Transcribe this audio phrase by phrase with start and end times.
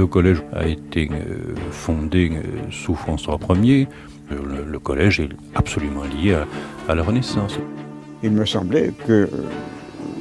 [0.00, 1.10] Le collège a été
[1.70, 2.32] fondé
[2.70, 3.86] sous François Ier.
[4.30, 6.38] Le, collège est absolument lié
[6.88, 7.58] à, la Renaissance.
[8.22, 9.28] Il me semblait que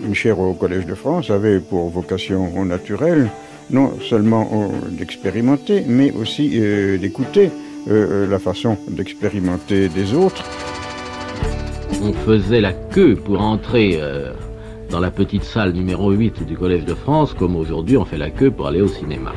[0.06, 3.30] une chaire au Collège de France avait pour vocation naturelle
[3.70, 6.60] non seulement d'expérimenter, mais aussi
[7.00, 7.50] d'écouter
[7.88, 10.44] la façon d'expérimenter des autres.
[12.04, 13.98] On faisait la queue pour entrer
[14.90, 18.30] dans la petite salle numéro 8 du Collège de France, comme aujourd'hui on fait la
[18.30, 19.32] queue pour aller au cinéma.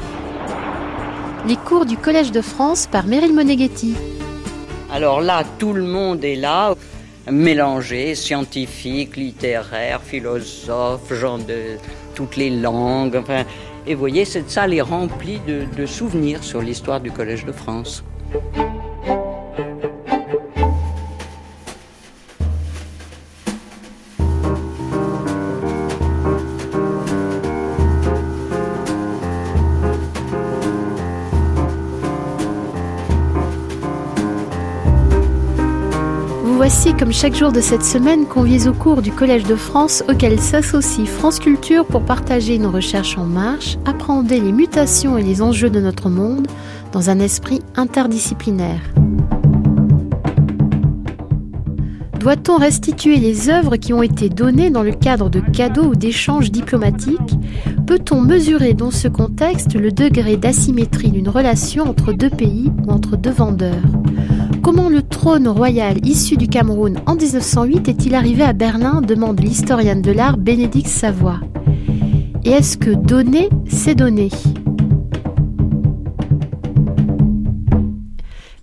[1.44, 3.96] Les cours du Collège de France par Meryl Moneghetti.
[4.92, 6.74] Alors là, tout le monde est là,
[7.28, 11.78] mélangé, scientifique, littéraire, philosophe, gens de
[12.14, 13.16] toutes les langues.
[13.16, 13.42] Enfin,
[13.88, 17.52] et vous voyez, cette salle est remplie de, de souvenirs sur l'histoire du Collège de
[17.52, 18.04] France.
[36.98, 41.06] Comme chaque jour de cette semaine, conviés au cours du Collège de France auquel s'associe
[41.06, 45.80] France Culture pour partager nos recherches en marche, appréhender les mutations et les enjeux de
[45.80, 46.46] notre monde
[46.92, 48.80] dans un esprit interdisciplinaire.
[52.18, 56.50] Doit-on restituer les œuvres qui ont été données dans le cadre de cadeaux ou d'échanges
[56.50, 57.36] diplomatiques?
[57.86, 63.16] Peut-on mesurer dans ce contexte le degré d'asymétrie d'une relation entre deux pays ou entre
[63.16, 63.82] deux vendeurs?
[64.74, 70.00] Comment le trône royal issu du Cameroun en 1908 est-il arrivé à Berlin demande l'historienne
[70.00, 71.40] de l'art Bénédicte Savoie.
[72.42, 74.30] Et est-ce que donner, c'est donner?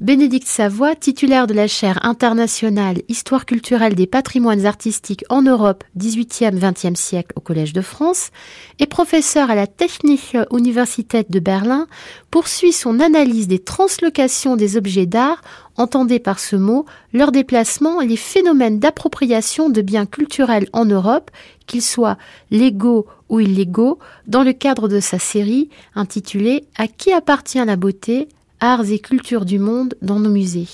[0.09, 6.95] Bénédicte Savoie, titulaire de la chaire internationale Histoire culturelle des patrimoines artistiques en Europe 18e-20e
[6.95, 8.31] siècle au Collège de France
[8.79, 11.85] et professeure à la Technische Universität de Berlin,
[12.31, 15.43] poursuit son analyse des translocations des objets d'art,
[15.77, 21.29] entendez par ce mot leur déplacement et les phénomènes d'appropriation de biens culturels en Europe,
[21.67, 22.17] qu'ils soient
[22.49, 28.27] légaux ou illégaux, dans le cadre de sa série intitulée À qui appartient la beauté?
[28.61, 30.67] Arts et cultures du monde dans nos musées.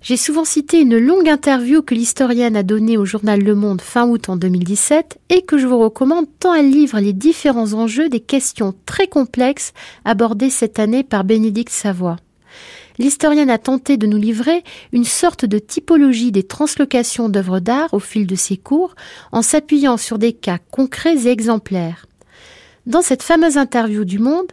[0.00, 4.08] J'ai souvent cité une longue interview que l'historienne a donnée au journal Le Monde fin
[4.08, 8.20] août en 2017 et que je vous recommande tant elle livre les différents enjeux des
[8.20, 9.72] questions très complexes
[10.04, 12.16] abordées cette année par Bénédicte Savoie.
[12.98, 18.00] L'historienne a tenté de nous livrer une sorte de typologie des translocations d'œuvres d'art au
[18.00, 18.94] fil de ses cours
[19.30, 22.06] en s'appuyant sur des cas concrets et exemplaires.
[22.88, 24.46] Dans cette fameuse interview du Monde,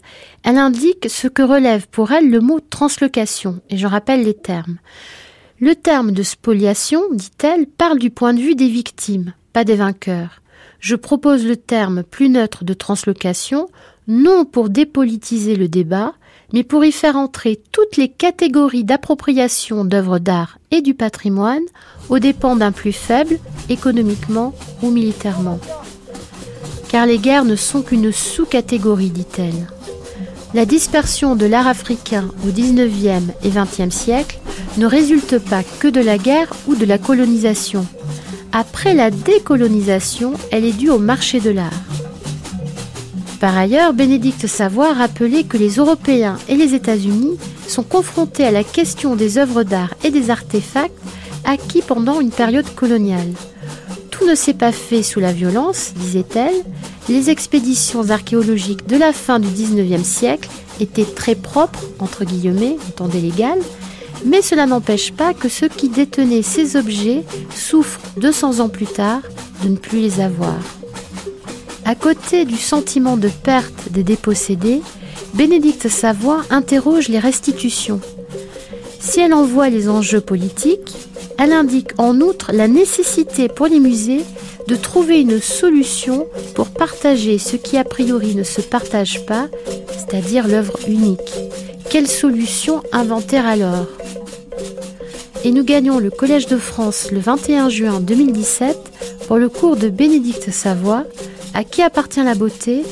[0.43, 4.77] elle indique ce que relève pour elle le mot translocation, et je rappelle les termes.
[5.61, 10.41] Le terme de spoliation, dit-elle, parle du point de vue des victimes, pas des vainqueurs.
[10.81, 13.69] Je propose le terme plus neutre de translocation,
[14.09, 16.13] non pour dépolitiser le débat,
[16.51, 21.63] mais pour y faire entrer toutes les catégories d'appropriation d'œuvres d'art et du patrimoine
[22.09, 24.53] aux dépens d'un plus faible, économiquement
[24.83, 25.61] ou militairement
[26.95, 29.67] car les guerres ne sont qu'une sous-catégorie, dit-elle.
[30.53, 34.39] La dispersion de l'art africain au XIXe et XXe siècle
[34.77, 37.85] ne résulte pas que de la guerre ou de la colonisation.
[38.53, 41.83] Après la décolonisation, elle est due au marché de l'art.
[43.41, 48.63] Par ailleurs, Bénédicte Savoie rappelait que les Européens et les États-Unis sont confrontés à la
[48.63, 50.93] question des œuvres d'art et des artefacts
[51.43, 53.33] acquis pendant une période coloniale.
[54.11, 56.55] Tout ne s'est pas fait sous la violence, disait-elle.
[57.07, 60.49] Les expéditions archéologiques de la fin du XIXe siècle
[60.79, 63.59] étaient très propres, entre guillemets, entendez légal,
[64.25, 67.23] mais cela n'empêche pas que ceux qui détenaient ces objets
[67.55, 69.21] souffrent 200 ans plus tard
[69.63, 70.57] de ne plus les avoir.
[71.85, 74.81] À côté du sentiment de perte des dépossédés,
[75.35, 78.01] Bénédicte Savoie interroge les restitutions.
[78.99, 80.95] Si elle en voit les enjeux politiques,
[81.37, 84.23] elle indique en outre la nécessité pour les musées
[84.67, 89.47] de trouver une solution pour partager ce qui a priori ne se partage pas,
[89.91, 91.33] c'est-à-dire l'œuvre unique.
[91.89, 93.87] Quelle solution inventer alors?
[95.43, 98.77] Et nous gagnons le Collège de France le 21 juin 2017
[99.27, 101.03] pour le cours de Bénédicte Savoie,
[101.53, 102.83] à qui appartient la beauté,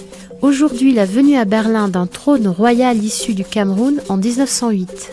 [0.41, 5.11] aujourd'hui la venue à Berlin d'un trône royal issu du Cameroun en 1908.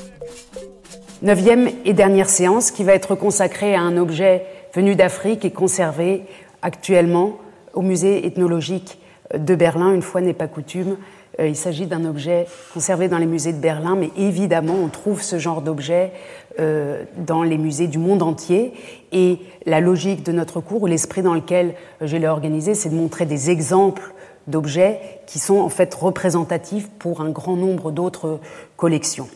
[1.23, 4.43] Neuvième et dernière séance qui va être consacrée à un objet
[4.75, 6.23] venu d'Afrique et conservé
[6.63, 7.39] actuellement
[7.75, 8.99] au musée ethnologique
[9.37, 10.97] de Berlin, une fois n'est pas coutume,
[11.39, 15.39] il s'agit d'un objet conservé dans les musées de Berlin, mais évidemment, on trouve ce
[15.39, 16.13] genre d'objet
[16.59, 18.75] dans les musées du monde entier.
[19.13, 22.97] Et la logique de notre cours, ou l'esprit dans lequel je l'ai organisé, c'est de
[22.97, 24.13] montrer des exemples
[24.47, 28.41] d'objets qui sont en fait représentatifs pour un grand nombre d'autres
[28.77, 29.29] collections.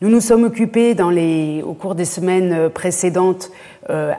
[0.00, 0.96] Nous nous sommes occupés
[1.62, 3.50] au cours des semaines précédentes
[3.88, 4.12] euh,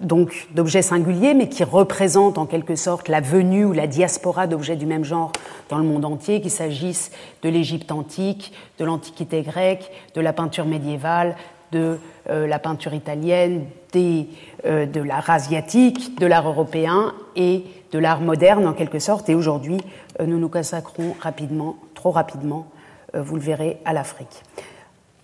[0.00, 4.76] donc d'objets singuliers, mais qui représentent en quelque sorte la venue ou la diaspora d'objets
[4.76, 5.32] du même genre
[5.68, 7.10] dans le monde entier, qu'il s'agisse
[7.42, 11.36] de l'Égypte antique, de l'Antiquité grecque, de la peinture médiévale,
[11.72, 11.98] de
[12.30, 13.64] euh, la peinture italienne,
[13.94, 19.28] euh, de l'art asiatique, de l'art européen et de l'art moderne en quelque sorte.
[19.28, 19.78] Et aujourd'hui,
[20.20, 22.66] euh, nous nous consacrons rapidement, trop rapidement,
[23.14, 24.42] vous le verrez, à l'Afrique.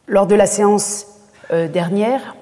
[0.07, 1.07] Lors de la séance
[1.51, 2.37] dernière,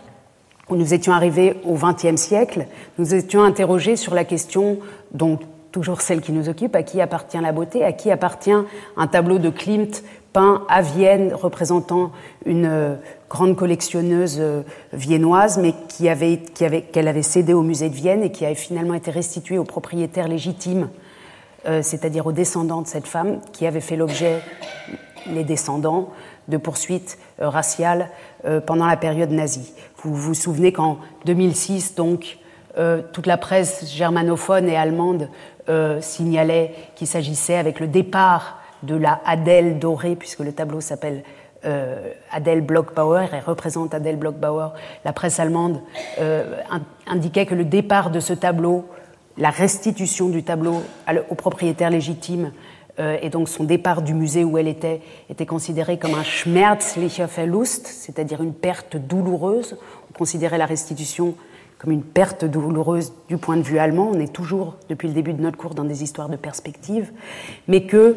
[0.70, 2.66] où nous étions arrivés au XXe siècle,
[2.98, 4.78] nous étions interrogés sur la question,
[5.12, 5.40] donc
[5.72, 8.50] toujours celle qui nous occupe, à qui appartient la beauté, à qui appartient
[8.96, 10.02] un tableau de Klimt
[10.32, 12.12] peint à Vienne représentant
[12.44, 12.94] une euh,
[13.28, 14.62] grande collectionneuse euh,
[14.92, 18.94] viennoise, mais qui avait, qu'elle avait cédé au musée de Vienne et qui avait finalement
[18.94, 20.88] été restituée aux propriétaires légitimes,
[21.66, 24.40] euh, c'est-à-dire aux descendants de cette femme, qui avait fait l'objet,
[25.26, 26.10] les descendants,
[26.48, 28.08] de poursuites raciales
[28.66, 29.72] pendant la période nazie.
[30.02, 32.38] Vous vous souvenez qu'en 2006, donc,
[33.12, 35.28] toute la presse germanophone et allemande
[36.00, 41.22] signalait qu'il s'agissait, avec le départ de la Adèle dorée, puisque le tableau s'appelle
[41.66, 44.70] euh, Adèle Blockbauer et représente Adèle Blockbauer.
[45.04, 45.80] La presse allemande
[46.18, 46.56] euh,
[47.06, 48.86] indiquait que le départ de ce tableau,
[49.36, 50.82] la restitution du tableau
[51.28, 52.52] au propriétaire légitime
[53.00, 55.00] euh, et donc son départ du musée où elle était,
[55.30, 59.78] était considéré comme un schmerzlicher Verlust, c'est-à-dire une perte douloureuse.
[60.10, 61.34] On considérait la restitution
[61.78, 64.10] comme une perte douloureuse du point de vue allemand.
[64.12, 67.10] On est toujours, depuis le début de notre cours, dans des histoires de perspective,
[67.68, 68.16] mais que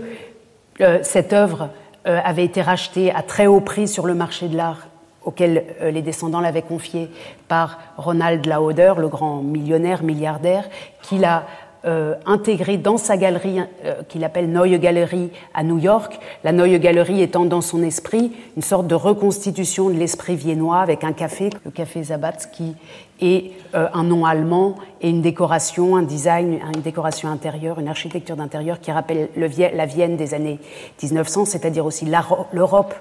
[0.82, 1.70] euh, cette œuvre
[2.06, 4.88] euh, avait été rachetée à très haut prix sur le marché de l'art
[5.24, 7.10] auquel les descendants l'avaient confiée
[7.48, 10.66] par Ronald Lauder, le grand millionnaire, milliardaire,
[11.02, 11.46] qui l'a
[11.86, 16.78] euh, intégré dans sa galerie euh, qu'il appelle Neue Galerie à New York, la Neue
[16.78, 21.50] Galerie étant dans son esprit une sorte de reconstitution de l'esprit viennois avec un café,
[21.66, 22.76] le café Zabatsky,
[23.20, 28.36] et euh, un nom allemand et une décoration, un design, une décoration intérieure, une architecture
[28.36, 30.60] d'intérieur qui rappelle le, la Vienne des années
[31.02, 32.06] 1900, c'est-à-dire aussi
[32.54, 32.94] l'Europe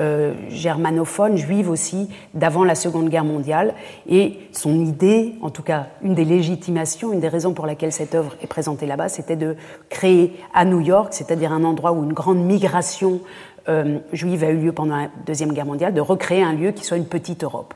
[0.00, 3.74] euh, germanophone, juive aussi, d'avant la Seconde Guerre mondiale.
[4.08, 8.14] Et son idée, en tout cas une des légitimations, une des raisons pour laquelle cette
[8.14, 9.56] œuvre est présentée là-bas, c'était de
[9.88, 13.20] créer à New York, c'est-à-dire un endroit où une grande migration
[13.68, 16.84] euh, juive a eu lieu pendant la Deuxième Guerre mondiale, de recréer un lieu qui
[16.84, 17.74] soit une petite Europe.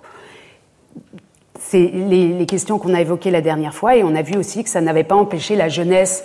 [1.58, 4.70] C'est les, questions qu'on a évoquées la dernière fois, et on a vu aussi que
[4.70, 6.24] ça n'avait pas empêché la jeunesse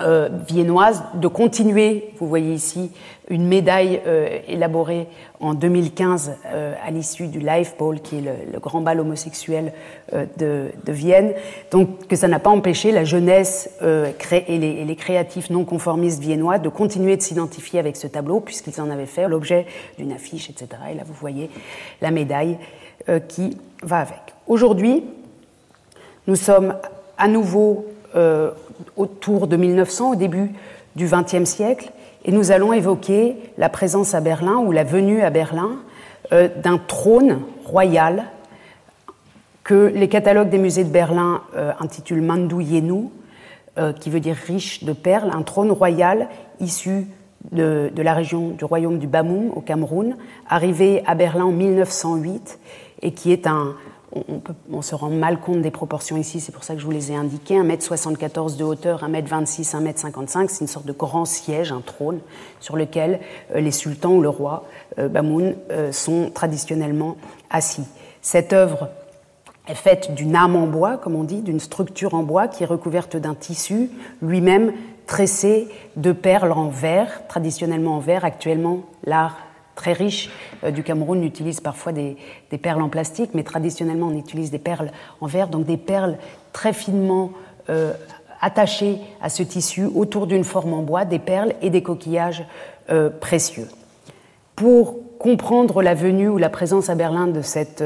[0.00, 2.90] euh, viennoise de continuer, vous voyez ici,
[3.32, 5.08] une médaille euh, élaborée
[5.40, 9.72] en 2015 euh, à l'issue du Life Ball, qui est le, grand bal homosexuel
[10.12, 11.32] de, Vienne.
[11.70, 16.68] Donc que ça n'a pas empêché la jeunesse et les, créatifs non conformistes viennois de
[16.68, 19.66] continuer de s'identifier avec ce tableau, puisqu'ils en avaient fait l'objet
[19.98, 20.68] d'une affiche, etc.
[20.92, 21.50] Et là, vous voyez
[22.02, 22.58] la médaille
[23.28, 24.20] qui va avec.
[24.46, 25.02] Aujourd'hui,
[26.26, 26.76] nous sommes
[27.18, 28.50] à nouveau euh,
[28.96, 30.50] autour de 1900, au début
[30.96, 31.92] du XXe siècle,
[32.24, 35.76] et nous allons évoquer la présence à Berlin ou la venue à Berlin
[36.32, 38.24] euh, d'un trône royal
[39.64, 43.08] que les catalogues des musées de Berlin euh, intitulent Mandu Yenu,
[44.00, 46.28] qui veut dire riche de perles, un trône royal
[46.60, 47.06] issu
[47.52, 52.58] de, de, la région du royaume du Bamum au Cameroun, arrivé à Berlin en 1908
[53.00, 53.74] et qui est un,
[54.70, 57.12] on, se rend mal compte des proportions ici, c'est pour ça que je vous les
[57.12, 57.56] ai indiquées.
[57.56, 62.20] 1m74 de hauteur, 1m26, 1m55, c'est une sorte de grand siège, un trône,
[62.60, 63.20] sur lequel
[63.54, 64.64] euh, les sultans ou le roi
[64.98, 67.16] euh, Bamoun euh, sont traditionnellement
[67.50, 67.84] assis.
[68.20, 68.88] Cette œuvre
[69.68, 72.66] est faite d'une âme en bois, comme on dit, d'une structure en bois qui est
[72.66, 73.90] recouverte d'un tissu,
[74.20, 74.72] lui-même
[75.06, 78.24] tressé de perles en verre, traditionnellement en verre.
[78.24, 79.36] Actuellement, l'art
[79.74, 80.30] très riche
[80.64, 82.16] euh, du Cameroun utilise parfois des,
[82.60, 86.16] perles en plastique, mais traditionnellement on utilise des perles en verre, donc des perles
[86.52, 87.32] très finement
[87.70, 87.92] euh,
[88.40, 92.44] attachées à ce tissu autour d'une forme en bois, des perles et des coquillages
[92.90, 93.68] euh, précieux.
[94.56, 97.82] Pour comprendre la venue ou la présence à Berlin de cette,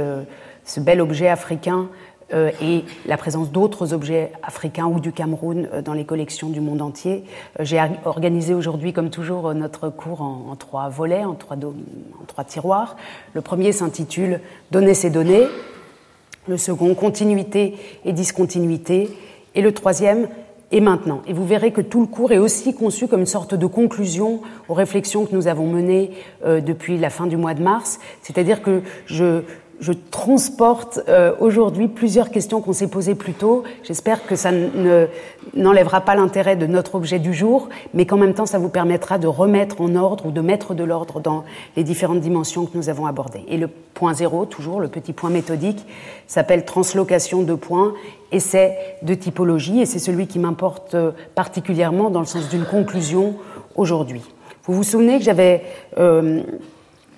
[0.65, 1.89] ce bel objet africain
[2.35, 6.61] euh, et la présence d'autres objets africains ou du Cameroun euh, dans les collections du
[6.61, 7.23] monde entier.
[7.61, 12.43] Euh, j'ai organisé aujourd'hui, comme toujours, notre cours en, trois volets, en trois, en trois
[12.43, 12.97] tiroirs.
[13.35, 14.41] Le premier s'intitule
[14.73, 15.47] Donner ses données.
[16.49, 19.09] Le second, Continuité et discontinuité.
[19.55, 20.27] Et le troisième,
[20.73, 21.23] et maintenant.
[21.29, 24.41] Et vous verrez que tout le cours est aussi conçu comme une sorte de conclusion
[24.69, 26.11] aux réflexions que nous avons menées
[26.45, 28.01] depuis la fin du mois de mars.
[28.21, 29.43] C'est-à-dire que je,
[29.81, 33.65] je transporte euh, aujourd'hui plusieurs questions qu'on s'est posées plus tôt.
[33.83, 34.51] J'espère que ça
[35.55, 39.19] n'enlèvera pas l'intérêt de notre objet du jour, mais qu'en même temps, ça vous permettra
[39.19, 41.45] de remettre en ordre ou de mettre de l'ordre dans
[41.77, 43.45] les différentes dimensions que nous avons abordées.
[43.49, 45.85] Et le point zéro, toujours le petit point méthodique,
[46.27, 47.95] s'appelle translocation de points,
[48.33, 53.35] essai de typologie, et c'est celui qui m'importe euh, particulièrement dans le sens d'une conclusion
[53.75, 54.23] aujourd'hui.
[54.65, 55.63] Vous vous souvenez que j'avais
[55.99, 56.43] euh,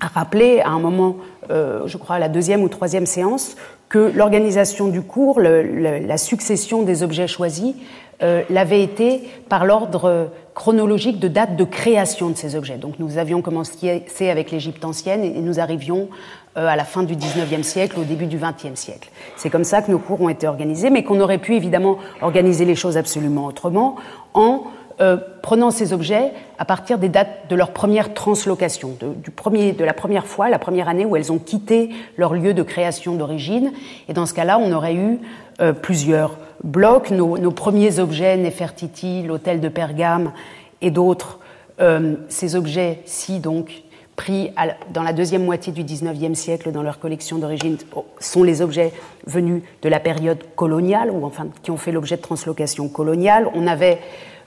[0.01, 1.17] rappelé à un moment
[1.51, 3.57] euh, je crois, à la deuxième ou troisième séance,
[3.89, 7.75] que l'organisation du cours, la succession des objets choisis,
[8.23, 12.77] euh, l'avait été par l'ordre chronologique de date de création de ces objets.
[12.77, 16.09] Donc nous avions commencé avec l'Égypte ancienne et nous arrivions
[16.57, 19.09] euh, à la fin du 19e siècle, au début du 20e siècle.
[19.37, 22.65] C'est comme ça que nos cours ont été organisés, mais qu'on aurait pu évidemment organiser
[22.65, 23.97] les choses absolument autrement
[24.35, 24.65] en
[25.01, 29.73] euh, prenant ces objets à partir des dates de leur première translocation, de, du premier,
[29.73, 33.15] de la première fois, la première année où elles ont quitté leur lieu de création
[33.15, 33.73] d'origine.
[34.09, 35.21] Et dans ce cas-là, on aurait eu
[35.61, 40.33] euh, plusieurs blocs, nos, premiers objets, Nefertiti, l'hôtel de Pergame
[40.81, 41.39] et d'autres.
[41.81, 43.83] Euh, ces objets-ci, donc,
[44.17, 44.51] pris
[44.93, 47.77] dans la deuxième moitié du XIXe siècle dans leur collection d'origine,
[48.19, 48.93] sont les objets
[49.27, 53.49] venus de la période coloniale, ou enfin qui ont fait l'objet de translocation coloniale.
[53.55, 54.01] On avait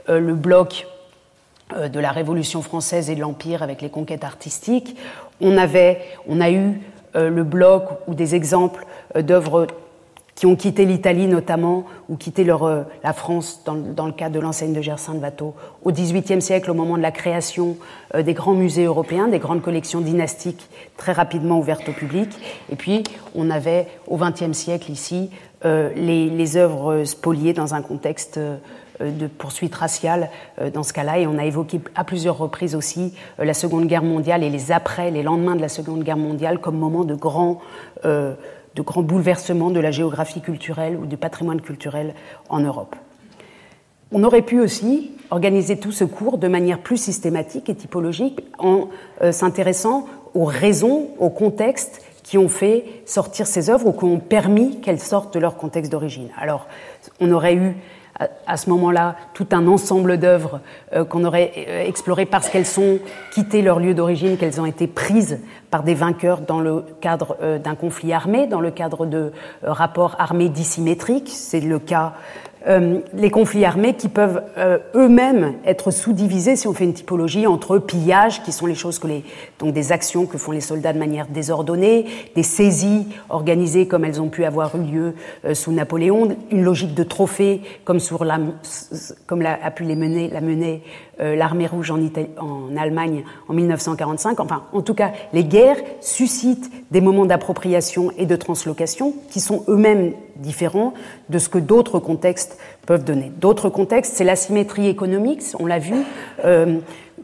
[0.08, 0.86] le bloc
[1.75, 4.96] euh, de la Révolution française et de l'Empire avec les conquêtes artistiques.
[5.39, 6.81] On, avait, on a eu
[7.15, 9.67] euh, le bloc ou des exemples d'œuvres
[10.36, 14.81] qui ont quitté l'Italie notamment, ou quitté la France dans, le cadre de l'enseigne de
[14.81, 15.53] Gersaint de Watteau,
[15.84, 17.77] au XVIIIe siècle, au moment de la création
[18.17, 20.67] des grands musées européens, des grandes collections dynastiques
[20.98, 22.29] très rapidement ouvertes au public.
[22.72, 23.03] Et puis,
[23.36, 25.29] on avait au XXe siècle ici
[25.63, 28.55] les, les, œuvres spoliées dans un contexte euh,
[29.10, 30.29] de poursuite raciale
[30.60, 31.20] euh, dans ce cas-là.
[31.20, 34.72] Et on a évoqué à plusieurs reprises aussi euh, la Seconde Guerre mondiale et les
[34.72, 37.62] après, les lendemains de la Seconde Guerre mondiale comme moment de grand,
[38.03, 42.13] de grand bouleversement de la géographie culturelle ou du patrimoine culturel
[42.50, 42.96] en Europe.
[44.12, 48.89] On aurait pu aussi organiser tout ce cours de manière plus systématique et typologique en
[49.31, 54.79] s'intéressant aux raisons, aux contextes qui ont fait sortir ces œuvres ou qui ont permis
[54.79, 56.29] qu'elles sortent de leur contexte d'origine.
[56.38, 56.67] Alors,
[57.20, 57.75] on aurait eu
[58.46, 60.60] à, ce moment-là tout un ensemble d'œuvres
[60.94, 63.00] euh, qu'on aurait euh, explorées parce qu'elles sont
[63.32, 65.39] quittées leur lieu d'origine, qu'elles ont été prises
[65.70, 69.32] par des vainqueurs dans le cadre euh, d'un conflit armé, dans le cadre de
[69.63, 71.30] rapports armés dissymétriques.
[71.30, 72.13] C'est le cas
[72.68, 77.48] euh, les conflits armés qui peuvent euh, eux-mêmes être sous-divisés si on fait une typologie
[77.48, 79.24] entre pillages, qui sont les choses que les
[79.60, 84.22] donc des actions que font les soldats de manière désordonnée, des saisies organisées comme elles
[84.22, 85.15] ont pu avoir eu lieu
[85.46, 88.39] euh, sous Napoléon, une logique de trophée comme sur la
[89.25, 90.84] comme la, a pu les mener la mener
[91.22, 92.00] l'armée rouge en,
[92.40, 94.40] en Allemagne en 1945.
[94.40, 99.63] Enfin, en tout cas, les guerres suscitent des moments d'appropriation et de translocation qui sont
[99.68, 100.94] eux-mêmes différents
[101.30, 103.32] de ce que d'autres contextes peuvent donner.
[103.40, 105.96] D'autres contextes, c'est l'asymétrie économique, on l'a vu.
[106.46, 106.80] Euh,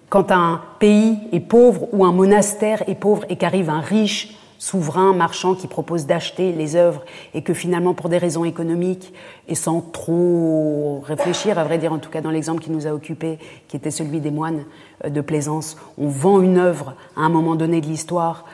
[0.09, 5.13] quand un pays est pauvre ou un monastère est pauvre et qu'arrive un riche souverain
[5.13, 9.13] marchand qui propose d'acheter les œuvres et que finalement pour des raisons économiques
[9.47, 12.91] et sans trop réfléchir, à vrai dire en tout cas dans l'exemple qui nous a
[12.91, 14.65] occupé, qui était celui des moines
[15.05, 18.45] euh, de Plaisance, on vend une œuvre à un moment donné de l'histoire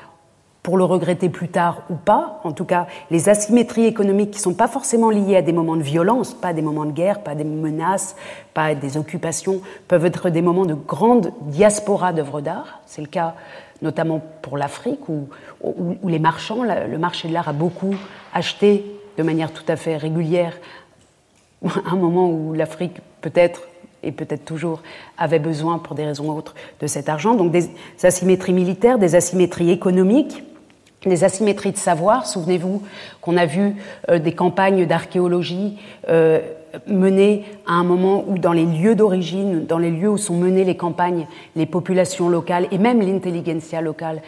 [0.63, 2.39] pour le regretter plus tard ou pas.
[2.45, 5.75] En tout cas, les asymétries économiques qui ne sont pas forcément liées à des moments
[5.75, 8.15] de violence, pas des moments de guerre, pas des menaces,
[8.53, 12.79] pas des occupations, peuvent être des moments de grande diaspora d'œuvres d'art.
[12.85, 13.35] C'est le cas
[13.83, 15.27] notamment pour l'Afrique, où,
[16.07, 17.95] les marchands, le marché de l'art a beaucoup
[18.33, 18.85] acheté
[19.17, 20.57] de manière tout à fait régulière,
[21.85, 23.67] un moment où l'Afrique peut-être
[24.01, 24.81] et peut-être toujours
[25.17, 27.35] avait besoin pour des raisons autres de cet argent.
[27.35, 27.69] Donc des
[28.01, 30.43] asymétries militaires, des asymétries économiques,
[31.05, 32.25] les asymétries de savoir.
[32.25, 32.83] Souvenez-vous
[33.21, 33.75] qu'on a vu
[34.09, 35.77] euh, des campagnes d'archéologie
[36.09, 36.41] euh,
[36.87, 40.63] menées à un moment où dans les lieux d'origine, dans les lieux où sont menées
[40.63, 44.21] les campagnes, les populations locales et même l'intelligentsia locale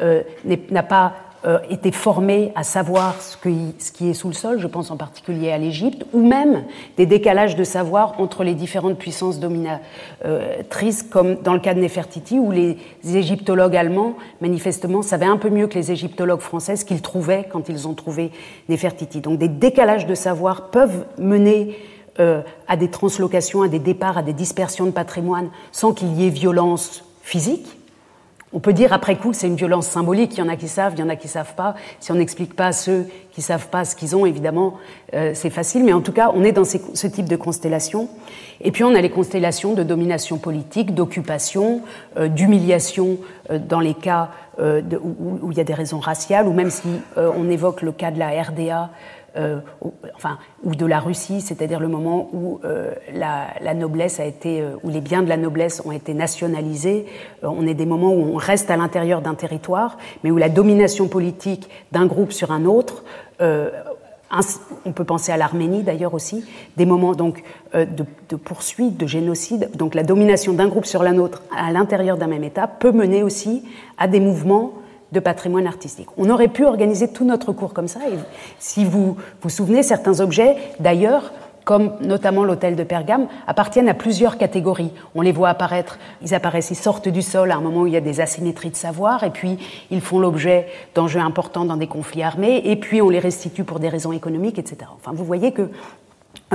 [0.00, 0.22] euh,
[0.70, 3.36] n'a pas euh, été formés à savoir ce,
[3.78, 6.62] ce, qui est sous le sol, je pense en particulier à l'Égypte, ou même
[6.96, 12.38] des décalages de savoir entre les différentes puissances dominatrices, comme dans le cas de Nefertiti,
[12.38, 17.02] où les égyptologues allemands, manifestement, savaient un peu mieux que les égyptologues français ce qu'ils
[17.02, 18.30] trouvaient quand ils ont trouvé
[18.68, 19.20] Nefertiti.
[19.20, 21.76] Donc des décalages de savoir peuvent mener
[22.20, 26.26] euh, à des translocations, à des départs, à des dispersions de patrimoine, sans qu'il y
[26.26, 27.78] ait violence physique
[28.54, 30.34] on peut dire après coup que c'est une violence symbolique.
[30.36, 31.74] Il y en a qui savent, il y en a qui savent pas.
[32.00, 34.74] Si on n'explique pas à ceux qui savent pas ce qu'ils ont, évidemment,
[35.14, 35.84] euh, c'est facile.
[35.84, 38.08] Mais en tout cas, on est dans ce type de constellation.
[38.60, 41.80] Et puis on a les constellations de domination politique, d'occupation,
[42.18, 43.18] euh, d'humiliation
[43.68, 47.82] dans les cas où, il y a des raisons raciales, ou même si on évoque
[47.82, 48.90] le cas de la RDA
[49.36, 49.60] euh,
[50.14, 54.74] enfin, ou de la Russie, c'est-à-dire le moment où euh, la, noblesse a été, euh,
[54.82, 57.06] où les biens de la noblesse ont été nationalisés.
[57.42, 61.08] on est des moments où on reste à l'intérieur d'un territoire, mais où la domination
[61.08, 63.04] politique d'un groupe sur un autre
[64.86, 66.46] on peut penser à l'Arménie d'ailleurs aussi,
[66.78, 67.42] des moments donc
[67.74, 67.84] de,
[68.28, 69.68] de, poursuite, de génocide.
[69.74, 73.62] Donc la domination d'un groupe sur l'autre à l'intérieur d'un même État peut mener aussi
[73.98, 74.72] à des mouvements
[75.12, 76.08] de patrimoine artistique.
[76.16, 78.00] On aurait pu organiser tout notre cours comme ça.
[78.58, 81.32] Si vous vous souvenez, certains objets, d'ailleurs,
[81.64, 84.90] comme notamment l'hôtel de Pergame, appartiennent à plusieurs catégories.
[85.14, 87.92] On les voit apparaître, ils apparaissent, ils sortent du sol à un moment où il
[87.92, 89.58] y a des asymétries de savoir, et puis
[89.90, 93.78] ils font l'objet d'enjeux importants dans des conflits armés, et puis on les restitue pour
[93.78, 94.90] des raisons économiques, etc.
[94.96, 95.70] Enfin, vous voyez que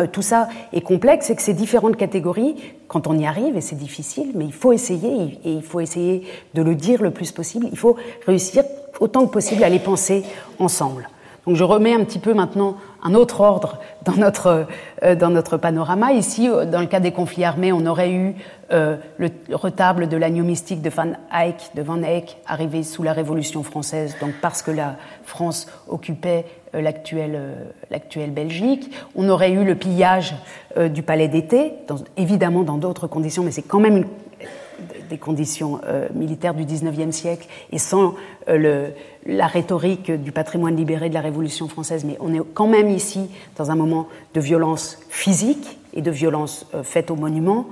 [0.05, 2.55] tout ça est complexe et que ces différentes catégories,
[2.87, 6.23] quand on y arrive, et c'est difficile, mais il faut essayer, et il faut essayer
[6.53, 8.63] de le dire le plus possible, il faut réussir
[8.99, 10.23] autant que possible à les penser
[10.59, 11.09] ensemble.
[11.47, 14.67] Donc je remets un petit peu maintenant un autre ordre dans notre,
[15.03, 16.11] euh, panorama.
[16.11, 18.35] Ici, euh, dans le cas des conflits armés, on aurait eu
[18.73, 23.13] euh, le retable de l'agneau mystique de Van Eyck, de Van Eyck, arrivé sous la
[23.13, 27.39] Révolution française, donc parce que la France occupait l'actuelle
[28.31, 28.91] Belgique.
[29.15, 30.35] On aurait eu le pillage
[30.75, 31.73] du palais d'été,
[32.17, 34.05] évidemment dans d'autres conditions, mais c'est quand même une
[35.09, 38.15] des conditions euh, militaires du XIXe siècle et sans
[38.49, 38.89] euh,
[39.25, 43.29] la rhétorique du patrimoine libéré de la Révolution française, mais on est quand même ici
[43.57, 47.67] dans un moment de violence physique et de violence euh, faite aux monuments.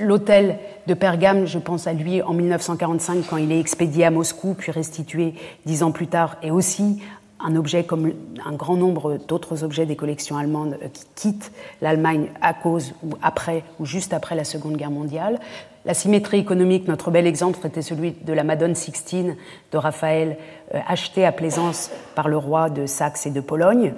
[0.00, 4.54] L'hôtel de Pergame, je pense à lui en 1945 quand il est expédié à Moscou,
[4.58, 5.34] puis restitué
[5.66, 7.00] dix ans plus tard, est aussi
[7.42, 8.12] un objet comme
[8.44, 13.64] un grand nombre d'autres objets des collections allemandes qui quittent l'Allemagne à cause ou après
[13.78, 15.40] ou juste après la Seconde Guerre mondiale.
[15.86, 19.36] La symétrie économique, notre bel exemple était celui de la Madone Sixtine
[19.72, 20.36] de Raphaël,
[20.74, 23.94] euh, achetée à Plaisance par le roi de Saxe et de Pologne,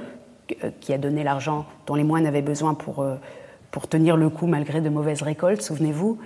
[0.63, 3.17] euh, qui a donné l'argent dont les moines avaient besoin pour, euh,
[3.73, 6.19] pour tenir le coup malgré de mauvaises récoltes, souvenez-vous.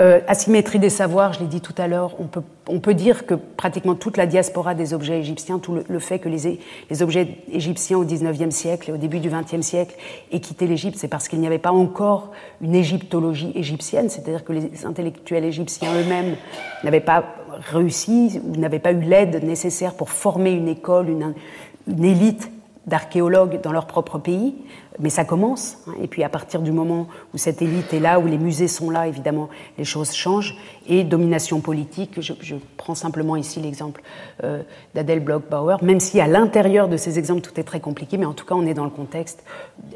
[0.00, 3.26] Euh, asymétrie des savoirs, je l'ai dit tout à l'heure, on peut, on peut, dire
[3.26, 6.58] que pratiquement toute la diaspora des objets égyptiens, tout le, fait que les,
[6.88, 9.94] les, objets égyptiens au XIXe siècle et au début du XXe siècle
[10.32, 12.30] aient quitté l'Égypte, c'est parce qu'il n'y avait pas encore
[12.62, 16.36] une égyptologie égyptienne, c'est-à-dire que les intellectuels égyptiens eux-mêmes
[16.82, 17.34] n'avaient pas
[17.70, 21.34] réussi ou n'avaient pas eu l'aide nécessaire pour former une école, une,
[21.88, 22.50] une élite
[22.86, 24.54] d'archéologues dans leur propre pays,
[25.00, 25.78] mais ça commence.
[25.86, 25.94] Hein.
[26.02, 28.90] et puis à partir du moment où cette élite est là, où les musées sont
[28.90, 30.56] là, évidemment, les choses changent.
[30.86, 34.02] Et domination politique, je, prends simplement ici l'exemple
[34.44, 34.62] euh,
[34.94, 38.32] d'Adèle Bloch-Bauer, même si à l'intérieur de ces exemples tout est très compliqué, mais en
[38.32, 39.44] tout cas on est dans le contexte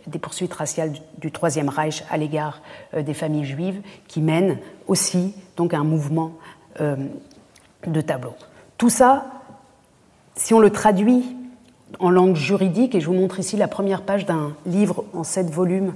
[0.06, 2.62] des poursuites raciales du, Troisième Reich à l'égard
[2.94, 6.32] euh, des familles juives, qui mènent aussi donc à un mouvement
[6.80, 6.96] euh,
[7.86, 8.34] de tableau.
[8.78, 9.26] Tout ça,
[10.36, 11.24] si on le traduit
[11.98, 15.50] en langue juridique, et je vous montre ici la première page d'un livre en sept
[15.50, 15.94] volumes.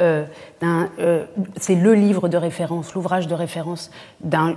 [0.00, 0.24] Euh,
[0.62, 1.24] euh,
[1.60, 4.56] c'est le livre de référence, l'ouvrage de référence d'un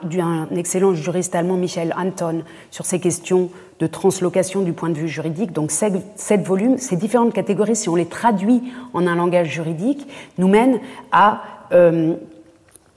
[0.55, 5.51] excellent juriste allemand, Michael Anton, sur ces questions de translocation du point de vue juridique.
[5.51, 10.47] Donc sept, volumes, ces différentes catégories, si on les traduit en un langage juridique, nous
[10.47, 10.79] mènent
[11.11, 11.41] à,
[11.73, 12.15] euh,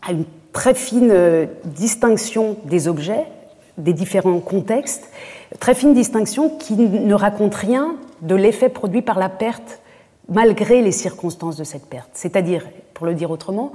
[0.07, 1.13] à une très fine
[1.65, 3.27] distinction des objets,
[3.79, 5.09] des différents contextes,
[5.61, 9.81] Très fine distinction qui ne raconte rien de l'effet produit par la perte
[10.29, 12.11] malgré les circonstances de cette perte.
[12.13, 13.73] C'est-à-dire, pour le dire autrement,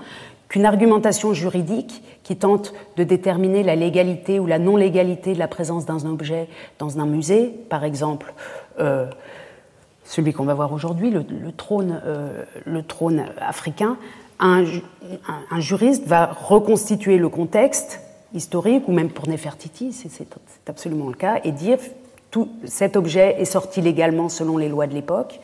[0.49, 5.85] qu'une argumentation juridique qui tente de déterminer la légalité ou la non-légalité de la présence
[5.85, 8.35] d'un objet dans un musée, par exemple
[8.79, 9.07] euh,
[10.05, 13.97] celui qu'on va voir aujourd'hui, le, euh, le trône africain,
[14.39, 14.63] un,
[15.57, 18.02] juriste va reconstituer le contexte
[18.33, 20.27] historique, ou même pour Nefertiti, c'est
[20.67, 21.79] absolument le cas, et dire
[22.31, 25.39] tout cet objet est sorti légalement selon les lois de l'époque,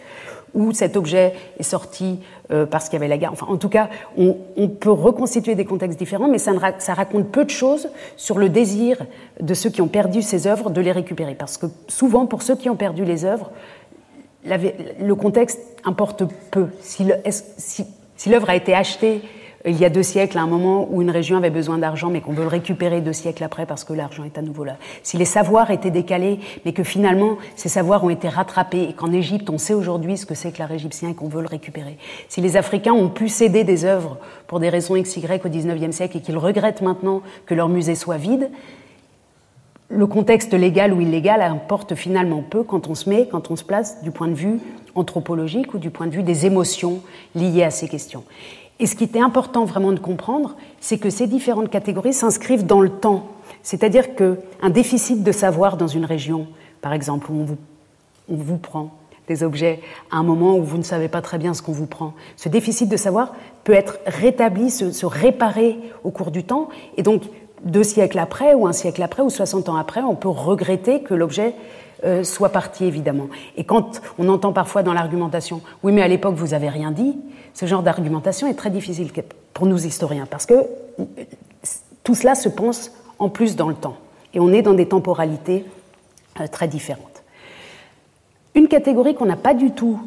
[0.56, 2.20] ou cet objet est sorti
[2.52, 3.32] euh, parce qu'il y avait la guerre.
[3.32, 4.36] Enfin, en tout cas, on,
[4.68, 8.98] peut reconstituer des contextes différents, mais ça, ça, raconte peu de choses sur le désir
[9.40, 11.36] de ceux qui ont perdu ces œuvres de les récupérer.
[11.36, 13.52] Parce que souvent, pour ceux qui ont perdu les œuvres,
[14.44, 16.68] le contexte importe peu.
[16.82, 17.06] Si
[18.30, 19.22] l'œuvre a été achetée
[19.66, 22.22] il y a deux siècles, à un moment où une région avait besoin d'argent, mais
[22.22, 24.78] qu'on veut le récupérer deux siècles après parce que l'argent est à nouveau là.
[25.04, 29.12] Si les savoirs étaient décalés, mais que finalement ces savoirs ont été rattrapés et qu'en
[29.12, 31.98] Égypte on sait aujourd'hui ce que c'est que l'art égyptien et qu'on veut le récupérer.
[32.30, 34.18] Si les Africains ont pu céder des œuvres
[34.48, 38.18] pour des raisons XY au XIXe siècle et qu'ils regrettent maintenant que leur musée soit
[38.18, 38.50] vide,
[39.90, 43.64] le contexte légal ou illégal importe finalement peu quand on se met, quand on se
[43.64, 44.60] place du point de vue
[44.96, 47.02] anthropologique ou du point de vue des émotions
[47.36, 48.24] liées à ces questions.
[48.80, 52.82] Et ce qui était important vraiment de comprendre, c'est que ces différentes catégories s'inscrivent dans
[52.82, 53.28] le temps.
[53.62, 56.48] C'est-à-dire qu'un déficit de savoir dans une région,
[56.82, 57.58] par exemple, où on vous,
[58.30, 58.92] on vous prend
[59.28, 61.86] des objets à un moment où vous ne savez pas très bien ce qu'on vous
[61.86, 66.70] prend, ce déficit de savoir peut être rétabli, se, se réparer au cours du temps.
[66.98, 67.24] Et donc,
[67.64, 71.14] deux siècles après, ou un siècle après, ou 60 ans après, on peut regretter que
[71.14, 71.54] l'objet
[72.06, 73.28] euh, soit parti, évidemment.
[73.58, 77.18] Et quand on entend parfois dans l'argumentation, oui, mais à l'époque, vous n'avez rien dit,
[77.54, 79.12] ce genre d'argumentation est très difficile
[79.54, 80.54] pour nous historiens, parce que
[82.04, 83.98] tout cela se pense en plus dans le temps.
[84.34, 85.66] Et on est dans des temporalités
[86.40, 87.24] euh, très différentes.
[88.56, 90.00] Une catégorie qu'on n'a pas du tout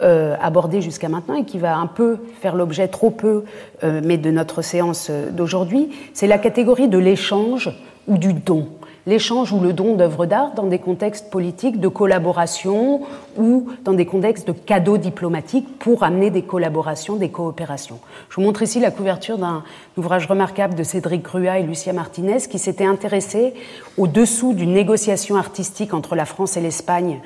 [0.00, 3.44] euh, abordée jusqu'à maintenant et qui va un peu faire l'objet, trop peu,
[3.82, 7.70] mais de notre séance d'aujourd'hui, c'est la catégorie de l'échange
[8.08, 8.68] ou du don
[9.06, 13.02] l'échange ou le don d'œuvres d'art dans des contextes politiques de collaboration
[13.36, 17.98] ou dans des contextes de cadeaux diplomatiques pour amener des collaborations, des coopérations.
[18.30, 19.62] Je vous montre ici la couverture d'un
[19.96, 23.54] ouvrage remarquable de Cédric Grua et Lucia Martinez qui s'étaient intéressés
[23.98, 27.20] au dessous d'une négociation artistique entre la France et l'Espagne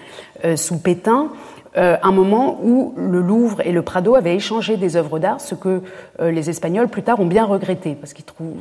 [0.44, 1.30] euh, sous Pétain
[1.78, 5.54] euh, un moment où le Louvre et le Prado avaient échangé des œuvres d'art, ce
[5.54, 5.82] que
[6.20, 8.56] euh, les Espagnols plus tard ont bien regretté, parce qu'ils trouvent,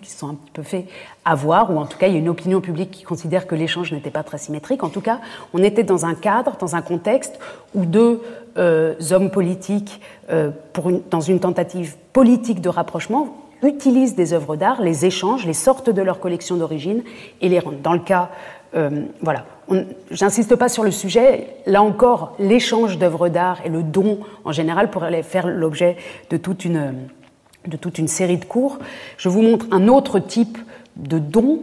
[0.00, 0.84] qu'ils se sont un petit peu fait
[1.24, 3.92] avoir, ou en tout cas il y a une opinion publique qui considère que l'échange
[3.92, 4.84] n'était pas très symétrique.
[4.84, 5.20] En tout cas,
[5.54, 7.38] on était dans un cadre, dans un contexte
[7.74, 8.20] où deux
[8.58, 10.00] euh, hommes politiques,
[11.10, 16.02] dans une tentative politique de rapprochement, utilisent des œuvres d'art, les échangent, les sortent de
[16.02, 17.02] leur collection d'origine
[17.40, 17.82] et les rendent.
[17.82, 18.30] Dans le cas
[18.74, 19.44] euh, voilà.
[20.10, 21.48] J'insiste pas sur le sujet.
[21.66, 25.96] Là encore, l'échange d'œuvres d'art et le don en général pourraient faire l'objet
[26.30, 26.92] de toute une
[27.66, 28.78] de toute une série de cours.
[29.18, 30.58] Je vous montre un autre type
[30.96, 31.60] de don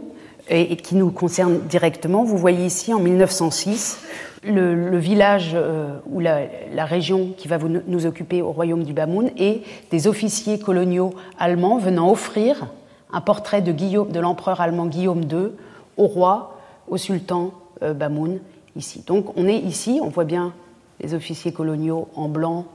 [0.48, 2.24] et, qui nous concerne directement.
[2.24, 3.98] Vous voyez ici en 1906
[4.44, 9.62] le, village euh, ou la, région qui va nous occuper au royaume du Bamoun et
[9.90, 12.68] des officiers coloniaux allemands venant offrir
[13.12, 15.50] un portrait de, Guillaume, de l'empereur allemand Guillaume II
[15.96, 16.57] au roi
[16.90, 18.40] au sultan euh, Bamoun
[18.76, 19.02] ici.
[19.06, 20.52] Donc on est ici, on voit bien
[21.00, 22.66] les officiers coloniaux en blanc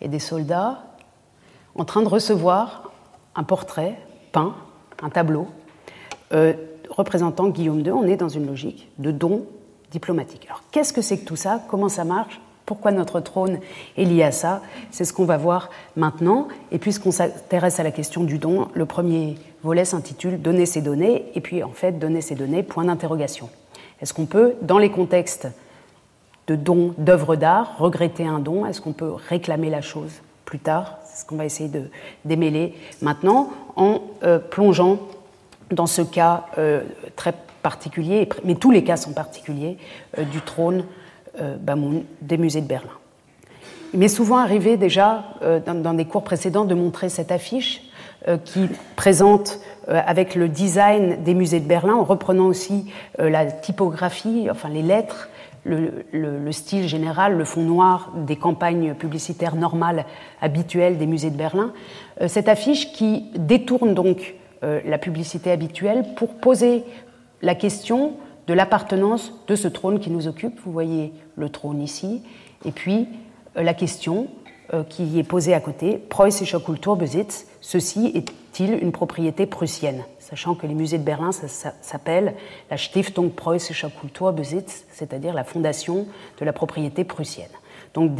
[0.00, 0.82] et des soldats
[1.74, 2.92] en train de recevoir
[3.34, 3.98] un portrait
[4.32, 4.54] peint,
[5.02, 5.48] un tableau
[6.32, 6.52] euh,
[6.88, 7.92] représentant Guillaume II.
[7.92, 9.46] On est dans une logique de don
[9.90, 10.46] diplomatique.
[10.46, 11.62] Alors qu'est-ce que c'est que tout ça?
[11.68, 12.40] Comment ça marche?
[12.64, 13.58] Pourquoi notre trône
[13.96, 14.62] est lié à ça?
[14.90, 16.48] C'est ce qu'on va voir maintenant.
[16.70, 21.26] Et puisqu'on s'intéresse à la question du don, le premier volet s'intitule Donner ses données,
[21.34, 23.50] et puis en fait, donner ses données, point d'interrogation.
[24.02, 25.46] Est-ce qu'on peut, dans les contextes
[26.48, 28.66] de dons d'œuvres d'art, regretter un don?
[28.66, 30.10] Est-ce qu'on peut réclamer la chose
[30.44, 30.98] plus tard?
[31.04, 31.84] C'est ce qu'on va essayer de
[32.24, 34.98] démêler maintenant en euh, plongeant
[35.70, 36.82] dans ce cas euh,
[37.14, 39.78] très particulier, mais tous les cas sont particuliers,
[40.18, 40.84] euh, du trône
[41.60, 42.90] Bamoun des musées de Berlin.
[43.94, 45.24] Il m'est souvent arrivé déjà,
[45.64, 47.80] dans, des cours précédents, de montrer cette affiche
[48.44, 54.48] qui présente avec le design des musées de Berlin, en reprenant aussi euh, la typographie,
[54.50, 55.28] enfin les lettres,
[55.64, 60.06] le, style général, le fond noir des campagnes publicitaires normales,
[60.40, 61.72] habituelles des musées de Berlin.
[62.20, 66.84] Euh, cette affiche qui détourne donc la publicité habituelle pour poser
[67.42, 68.12] la question
[68.46, 70.60] de l'appartenance de ce trône qui nous occupe.
[70.64, 72.22] Vous voyez le trône ici.
[72.64, 73.08] Et puis
[73.56, 74.28] la question
[74.88, 78.32] qui est posée à côté, Preußischer Kulturbesitz, ceci est
[78.62, 82.34] il une propriété prussienne, sachant que les musées de Berlin s'appellent
[82.70, 86.06] la Stiftung Preußischer Kulturbesitz, c'est-à-dire la fondation
[86.38, 87.50] de la propriété prussienne.
[87.94, 88.12] Donc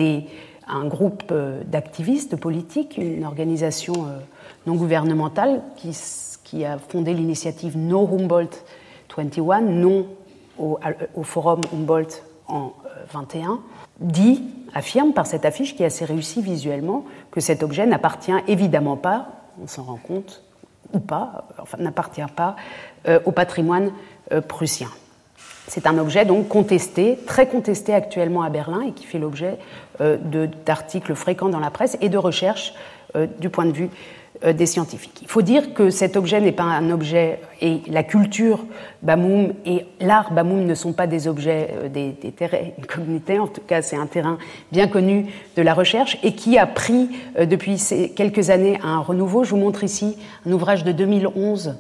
[0.67, 4.19] un groupe euh, d'activistes politiques, une organisation euh,
[4.67, 8.63] non gouvernementale qui, a fondé l'initiative No Humboldt
[9.17, 10.07] 21, non
[10.59, 10.79] au,
[11.23, 12.73] forum Humboldt en
[13.13, 13.57] 21, euh,
[14.01, 14.43] dit,
[14.75, 19.29] affirme par cette affiche qui est assez réussie visuellement, que cet objet n'appartient évidemment pas
[19.61, 20.43] on s'en rend compte,
[20.93, 22.57] ou pas, enfin n'appartient pas
[23.09, 23.93] euh, au patrimoine
[24.33, 24.89] euh, prussien.
[25.69, 29.59] C'est un objet donc contesté, très contesté actuellement à Berlin et qui fait l'objet
[30.01, 30.19] euh,
[30.67, 32.75] d'articles fréquents dans la presse et de recherches
[33.41, 33.91] du point de vue
[34.45, 35.21] des scientifiques.
[35.23, 38.65] Il faut dire que cet objet n'est pas un objet, et la culture
[39.03, 42.59] Bamoum et l'art Bamoum ne sont pas des objets, euh, des, des terrains
[43.41, 44.39] en tout cas c'est un terrain
[44.73, 45.27] bien connu
[45.57, 47.81] de la recherche et qui a pris euh, depuis
[48.17, 49.45] quelques années un renouveau.
[49.45, 51.77] Je vous montre ici un ouvrage de 2011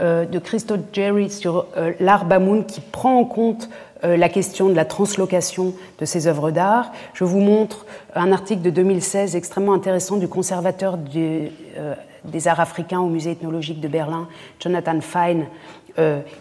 [0.00, 1.66] de Christophe Jerry sur
[2.00, 3.68] l'art Bamoun qui prend en compte
[4.02, 6.92] la question de la translocation de ces œuvres d'art.
[7.12, 13.08] Je vous montre un article de 2016 extrêmement intéressant du conservateur des arts africains au
[13.08, 15.46] musée ethnologique de Berlin, Jonathan Fine,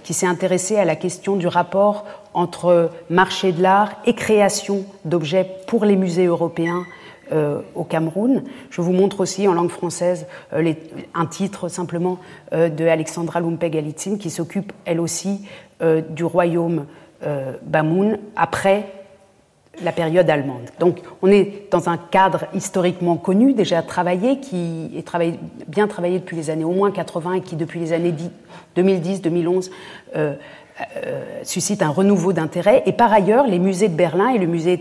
[0.04, 5.50] qui s'est intéressé à la question du rapport entre marché de l'art et création d'objets
[5.68, 6.86] pour les musées européens
[7.32, 8.44] euh, au Cameroun.
[8.72, 10.74] Je vous montre aussi en langue française euh,
[11.14, 12.18] un titre simplement
[12.54, 15.46] euh, de Alexandra Lumpe-Galitzine qui s'occupe elle aussi
[16.10, 16.88] du royaume
[17.64, 18.86] Bamoun après
[19.84, 20.70] la période allemande.
[20.80, 25.06] Donc on est dans un cadre historiquement connu, déjà travaillé, qui est
[25.68, 28.14] bien travaillé depuis les années au moins 80 et qui depuis les années
[28.78, 29.70] 2010-2011
[31.06, 32.84] euh, suscite un renouveau d'intérêt.
[32.86, 34.80] Et par ailleurs, les musées de Berlin et le musée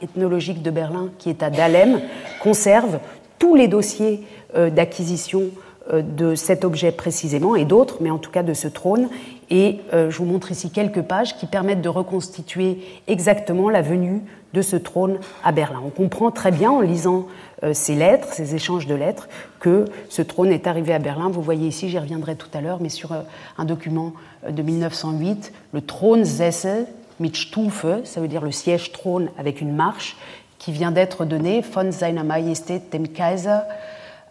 [0.00, 2.00] ethnologique de Berlin, qui est à Dahlem,
[2.40, 3.00] conservent
[3.40, 4.22] tous les dossiers
[4.54, 5.46] euh, d'acquisition
[5.92, 9.08] euh, de cet objet précisément, et d'autres, mais en tout cas de ce trône.
[9.50, 14.22] Et je vous montre ici quelques pages qui permettent de reconstituer exactement la venue
[14.54, 15.80] de ce trône à Berlin.
[15.84, 17.26] On comprend très bien en lisant
[17.72, 19.28] ces lettres, ces échanges de lettres,
[19.60, 21.28] que ce trône est arrivé à Berlin.
[21.28, 23.12] Vous voyez ici, j'y reviendrai tout à l'heure, mais sur
[23.56, 24.14] un document
[24.48, 26.86] de 1908, le Thronsessel
[27.20, 30.16] mit Stufe, ça veut dire le siège trône avec une marche,
[30.58, 33.60] qui vient d'être donné von seiner Majestät dem Kaiser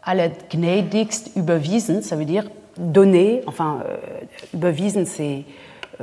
[0.04, 2.46] allergnädigst überwiesen, ça veut dire
[2.78, 3.98] donné, enfin, euh,
[4.54, 5.44] überwiesen c'est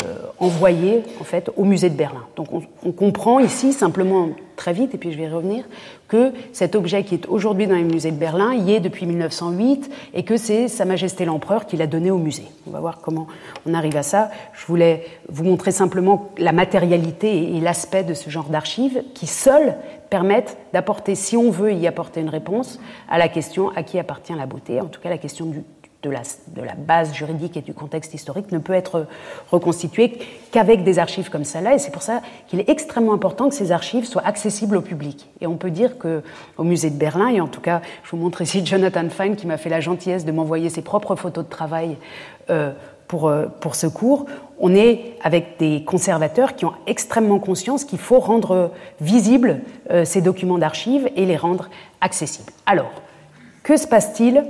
[0.03, 2.23] euh, envoyé en fait au musée de Berlin.
[2.35, 2.49] Donc
[2.83, 5.65] on, comprend ici simplement très vite, et puis je vais y revenir,
[6.09, 9.91] que cet objet qui est aujourd'hui dans les musées de Berlin y est depuis 1908
[10.15, 12.47] et que c'est Sa Majesté l'Empereur qui l'a donné au musée.
[12.67, 13.27] On va voir comment
[13.67, 14.31] on arrive à ça.
[14.55, 19.77] Je voulais vous montrer simplement la matérialité et l'aspect de ce genre d'archives qui seuls
[20.09, 22.81] permettent d'apporter, si on veut y apporter une réponse,
[23.11, 25.63] à la question à qui appartient la beauté, en tout cas la question du
[26.03, 29.07] de la, de la, base juridique et du contexte historique ne peut être
[29.51, 30.19] reconstitué
[30.51, 31.75] qu'avec des archives comme celle-là.
[31.75, 35.29] Et c'est pour ça qu'il est extrêmement important que ces archives soient accessibles au public.
[35.41, 38.43] Et on peut dire qu'au musée de Berlin, et en tout cas, je vous montre
[38.43, 41.97] ici Jonathan Fine qui m'a fait la gentillesse de m'envoyer ses propres photos de travail
[42.51, 42.73] euh,
[43.07, 44.27] pour, euh, pour ce cours,
[44.59, 49.61] on est avec des conservateurs qui ont extrêmement conscience qu'il faut rendre visibles
[49.91, 51.69] euh, ces documents d'archives et les rendre
[52.01, 52.53] accessibles.
[52.65, 52.91] Alors,
[53.62, 54.45] que se passe-t-il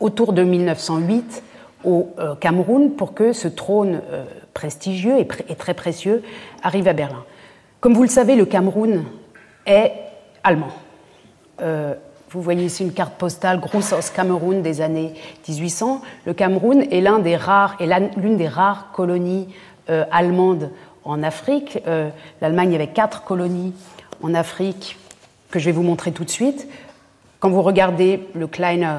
[0.00, 1.42] autour de 1908
[1.84, 6.22] au euh, Cameroun pour que ce trône euh, prestigieux et, très précieux
[6.62, 7.24] arrive à Berlin.
[7.80, 9.04] Comme vous le savez, le Cameroun
[9.66, 9.92] est
[10.42, 10.72] allemand.
[11.62, 11.94] Euh,
[12.30, 15.14] vous voyez ici une carte postale aus Cameroun des années
[15.48, 16.02] 1800.
[16.26, 17.76] Le Cameroun est l'un des rares
[18.16, 19.48] l'une des rares colonies
[20.10, 20.70] allemandes
[21.04, 21.78] en Afrique.
[22.42, 23.72] L'Allemagne avait quatre colonies
[24.22, 24.98] en Afrique
[25.50, 26.68] que je vais vous montrer tout de suite.
[27.38, 28.98] Quand vous regardez le Kleiner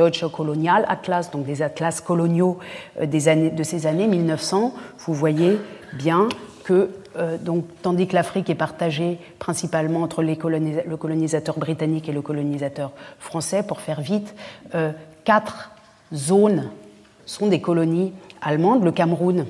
[0.00, 2.58] Deutsche Colonial Atlas, donc des atlas coloniaux
[2.98, 5.58] euh, des années, de ces années 1900, vous voyez
[5.92, 6.26] bien
[6.64, 12.12] que, euh, donc, tandis que l'Afrique est partagée principalement entre les le colonisateur britannique et
[12.12, 14.34] le colonisateur français, pour faire vite,
[14.74, 14.92] euh,
[15.24, 15.70] quatre
[16.14, 16.70] zones
[17.26, 18.82] sont des colonies allemandes.
[18.82, 19.44] Le Cameroun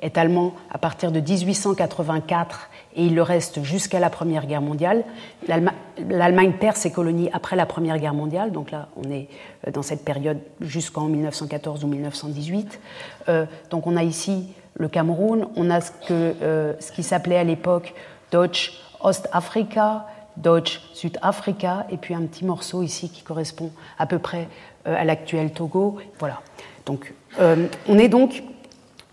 [0.00, 5.04] est allemand à partir de 1884 et il le reste jusqu'à la Première Guerre mondiale.
[5.46, 9.28] L'Allemagne perd ses colonies après la Première Guerre mondiale, donc là on est
[9.66, 12.80] euh, dans cette période jusqu'en 1914 ou 1918.
[13.28, 17.94] Euh, donc on a ici le Cameroun, on a ce, euh, qui s'appelait à l'époque
[18.32, 20.06] Deutsch Ostafrika,
[20.36, 24.48] Deutsch Südafrika, et puis un petit morceau ici qui correspond à peu près
[24.84, 25.98] à l'actuel Togo.
[26.18, 26.40] Voilà.
[26.84, 28.42] Donc on est donc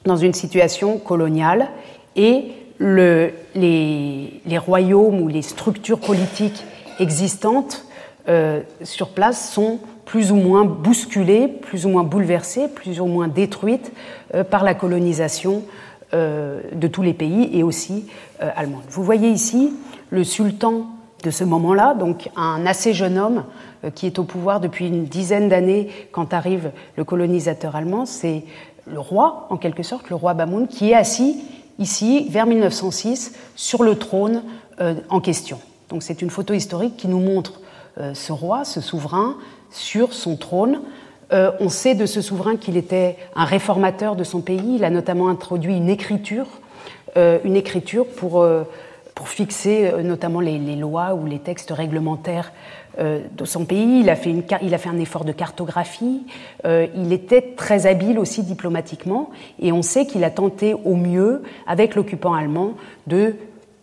[0.06, 1.68] dans une situation coloniale
[2.16, 6.64] et le, les, royaumes ou les structures politiques
[7.00, 7.86] existantes
[8.28, 13.28] euh, sur place sont plus ou moins bousculées, plus ou moins bouleversées, plus ou moins
[13.28, 13.92] détruites
[14.34, 15.64] euh, par la colonisation
[16.14, 18.06] euh, de tous les pays et aussi
[18.40, 18.84] allemande.
[18.90, 19.72] Vous voyez ici
[20.10, 20.88] le sultan
[21.24, 23.44] de ce moment-là, donc un assez jeune homme
[23.96, 28.44] qui est au pouvoir depuis une dizaine d'années quand arrive le colonisateur allemand, c'est
[28.86, 31.38] le roi, en quelque sorte, le roi Bamoun, qui est assis
[31.80, 34.44] ici, vers 1906, sur le trône
[34.82, 35.60] euh, en question.
[35.90, 37.62] Donc c'est une photo historique qui nous montre
[38.00, 39.38] euh, ce roi, ce souverain,
[39.72, 40.82] sur son trône.
[41.32, 44.76] Euh, on sait de ce souverain qu'il était un réformateur de son pays.
[44.76, 46.48] Il a notamment introduit une écriture,
[47.16, 48.46] une écriture pour,
[49.16, 52.52] pour fixer notamment les, lois ou les textes réglementaires
[52.98, 56.22] de son pays, il a, fait un effort de cartographie,
[56.66, 59.30] euh, il était très habile aussi diplomatiquement,
[59.60, 62.74] et on sait qu'il a tenté au mieux, avec l'occupant allemand,
[63.08, 63.36] de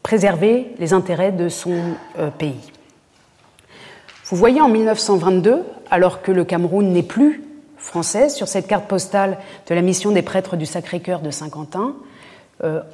[0.03, 1.77] préserver les intérêts de son
[2.18, 2.72] euh, pays.
[4.25, 7.42] Vous voyez en 1922, alors que le Cameroun n'est plus
[7.77, 11.96] français, sur cette carte postale de la mission des prêtres du Sacré-Cœur de Saint-Quentin,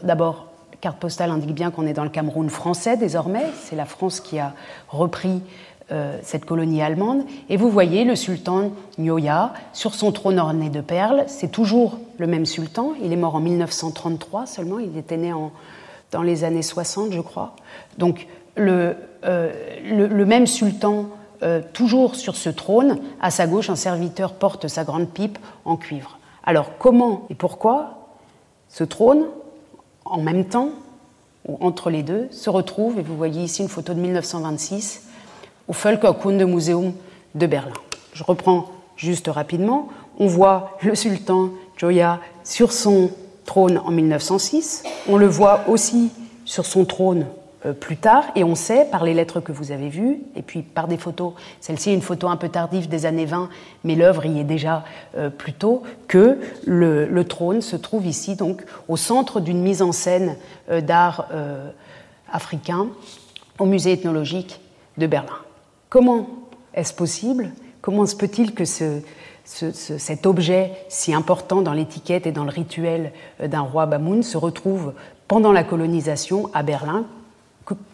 [0.03, 0.49] d'abord
[0.81, 3.47] carte postale indique bien qu'on est dans le Cameroun français désormais.
[3.63, 4.55] C'est la France qui a
[4.89, 5.43] repris
[5.78, 5.78] euh,
[6.23, 7.23] cette colonie allemande.
[7.49, 11.25] Et vous voyez le sultan Nyoya sur son trône orné de perles.
[11.29, 12.93] C'est toujours le même sultan.
[13.03, 14.79] Il est mort en 1933 seulement.
[14.79, 15.33] Il était né
[16.11, 17.55] dans les années 60, je crois.
[17.97, 19.53] Donc le, euh,
[19.85, 21.07] le, même sultan,
[21.43, 25.77] euh, toujours sur ce trône, à sa gauche, un serviteur porte sa grande pipe en
[25.77, 26.19] cuivre.
[26.45, 28.09] Alors comment et pourquoi
[28.69, 29.25] ce trône,
[30.05, 30.71] en même temps,
[31.47, 35.08] ou entre les deux, se retrouve, et vous voyez ici une photo de 1926,
[35.69, 36.93] au Völkerkunde Museum
[37.35, 37.75] de Berlin.
[38.15, 39.89] Je reprends juste rapidement.
[40.19, 43.11] On voit le sultan Joya sur son
[43.45, 44.83] trône en 1906.
[45.09, 46.11] On le voit aussi
[46.45, 47.27] sur son trône
[47.67, 50.63] euh, plus tard, et on sait par les lettres que vous avez vues, et puis
[50.63, 53.49] par des photos, celle-ci est une photo un peu tardive des années 20,
[53.83, 54.85] mais l'œuvre y est déjà
[55.17, 59.91] euh, plus tôt, que le, trône se trouve ici, donc au centre d'une mise en
[59.91, 60.37] scène
[60.71, 61.27] euh, d'art
[62.33, 62.87] africain
[63.59, 64.61] au musée ethnologique
[64.97, 65.39] de Berlin.
[65.89, 66.29] Comment
[66.75, 67.51] est-ce possible?
[67.81, 73.49] Comment se peut-il que cet objet si important dans l'étiquette et dans le rituel euh,
[73.49, 74.93] d'un roi Bamoun se retrouve
[75.29, 77.07] pendant la colonisation à Berlin?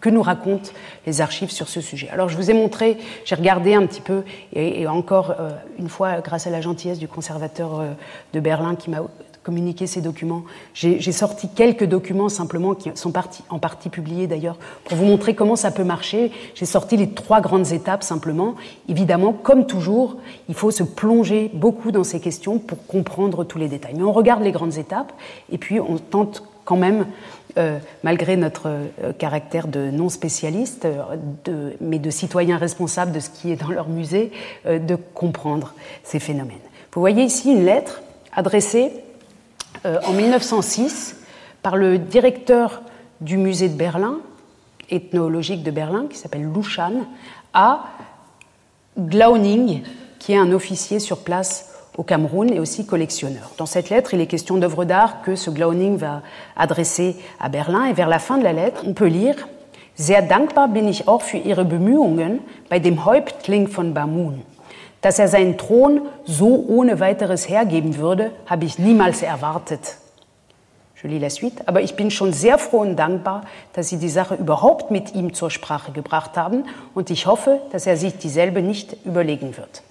[0.01, 0.71] Que, nous racontent
[1.05, 2.09] les archives sur ce sujet?
[2.11, 6.21] Alors je vous ai montré, j'ai regardé un petit peu, et, encore euh, une fois
[6.21, 7.91] grâce à la gentillesse du conservateur euh,
[8.33, 9.03] de Berlin qui m'a
[9.45, 10.43] communiquer ces documents.
[10.73, 13.13] J'ai sorti quelques documents simplement qui sont
[13.51, 16.33] en partie publiés d'ailleurs pour vous montrer comment ça peut marcher.
[16.55, 18.55] J'ai sorti les trois grandes étapes simplement.
[18.89, 20.17] Évidemment, comme toujours,
[20.49, 23.95] il faut se plonger beaucoup dans ces questions pour comprendre tous les détails.
[23.97, 25.13] Mais on regarde les grandes étapes
[25.53, 27.07] et puis on tente quand même,
[27.59, 33.31] euh, malgré notre euh, caractère de non spécialiste, euh, mais de citoyens responsables de ce
[33.31, 34.33] qui est dans leur musée,
[34.67, 36.57] de comprendre ces phénomènes.
[36.93, 38.03] Vous voyez ici une lettre
[38.33, 38.93] adressée
[39.85, 41.17] euh, en 1906
[41.63, 42.83] par le directeur
[43.21, 44.19] du musée de Berlin,
[44.91, 47.07] ethnologique de Berlin, qui s'appelle Lushan,
[47.53, 47.85] à
[48.99, 49.83] Glauning,
[50.19, 53.51] qui est un officier sur place au Cameroun et aussi collectionneur.
[53.57, 56.23] Dans cette lettre, il est question d'œuvres d'art que ce Glauning va
[56.57, 57.85] adresser à Berlin.
[57.87, 59.37] Et vers la fin de la lettre, on peut lire
[59.97, 64.43] Sehr dankbar bin ich auch für Ihre Bemühungen bei dem Häuptling von Bamun.
[65.05, 69.99] Dass er seinen Thron so ohne weiteres hergeben würde, habe ich niemals erwartet.
[71.03, 71.69] Je lis la suite.
[71.69, 73.43] Aber ich bin schon sehr froh und dankbar,
[73.75, 76.65] dass Sie die Sache überhaupt mit ihm zur Sprache gebracht haben
[76.95, 79.83] und ich hoffe, dass er sich dieselbe nicht überlegen wird.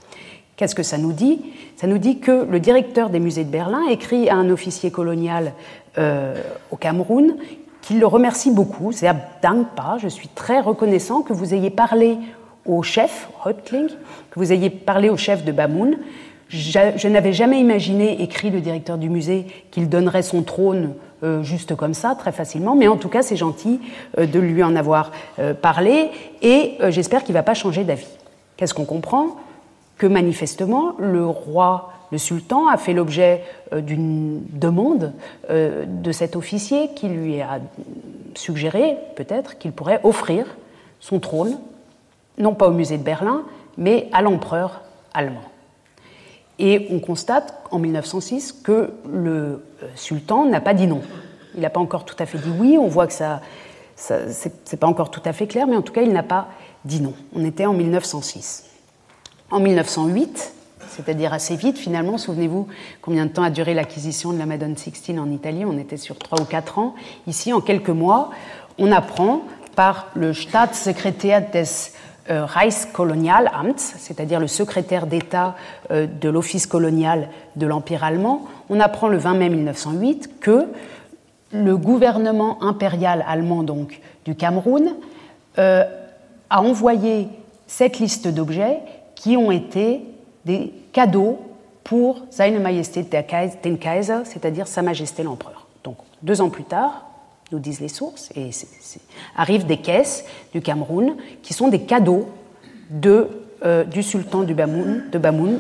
[0.58, 1.40] Qu'est-ce que ça nous dit
[1.76, 5.54] Ça nous dit que le directeur des musées de Berlin écrit à un officier colonial
[6.00, 6.34] euh,
[6.72, 7.36] au Cameroun
[7.84, 12.18] qu'il le remercie beaucoup, c'est dankbar, je suis très reconnaissant que vous ayez parlé
[12.66, 13.90] au chef, Häuptling,
[14.32, 15.98] que vous ayez parlé au chef de Bamoun.
[16.50, 21.76] Je, n'avais jamais imaginé, écrit le directeur du musée, qu'il donnerait son trône euh, juste
[21.76, 23.80] comme ça, très facilement, mais en tout cas, c'est gentil
[24.20, 28.08] euh, de lui en avoir euh, parlé, et j'espère qu'il ne va pas changer d'avis.
[28.56, 29.38] Qu'est-ce qu'on comprend?
[29.98, 33.44] Que manifestement, le roi, le sultan, a fait l'objet
[33.76, 35.14] d'une demande
[35.50, 37.60] de cet officier qui lui a
[38.36, 40.46] suggéré, peut-être, qu'il pourrait offrir
[41.00, 41.58] son trône
[42.38, 43.44] non pas au musée de Berlin,
[43.78, 44.82] mais à l'empereur
[45.14, 45.44] allemand.
[46.60, 51.02] Et on constate en 1906 que le euh, sultan n'a pas dit non.
[51.56, 53.42] Il n'a pas encore tout à fait dit oui, on voit que ça,
[53.96, 56.48] ça c'est pas encore tout à fait clair, mais en tout cas, il n'a pas
[56.86, 57.14] dit non.
[57.36, 58.66] On était en 1906.
[59.52, 60.54] En 1908,
[60.90, 62.68] c'est-à-dire assez vite finalement, souvenez-vous
[63.02, 66.18] combien de temps a duré l'acquisition de la Madone Sixtine en Italie, on était sur
[66.18, 66.96] 3 ou 4 ans.
[67.28, 68.30] Ici, en quelques mois,
[68.78, 69.42] on apprend
[69.76, 71.66] par le Staatssekretär des
[72.30, 75.56] Reichskolonialamt, c'est-à-dire le secrétaire d'État
[75.92, 80.68] euh, de l'Office colonial de l'Empire allemand, on apprend le 20 mai 1908 que
[81.52, 84.96] le gouvernement impérial allemand donc du Cameroun
[85.60, 85.84] euh,
[86.50, 87.28] a envoyé
[87.68, 88.80] cette liste d'objets
[89.16, 90.02] qui ont été
[90.46, 91.40] des cadeaux
[91.84, 93.78] pour Seine Majesté den
[94.24, 95.68] c'est-à-dire Sa Majesté l'Empereur.
[95.84, 97.06] Donc deux ans plus tard,
[97.54, 98.50] nous disent les sources, et
[99.36, 102.30] arrivent des caisses du Cameroun qui sont des cadeaux
[102.90, 103.30] de,
[103.64, 105.60] euh, du sultan Bamoun, de Bamoun,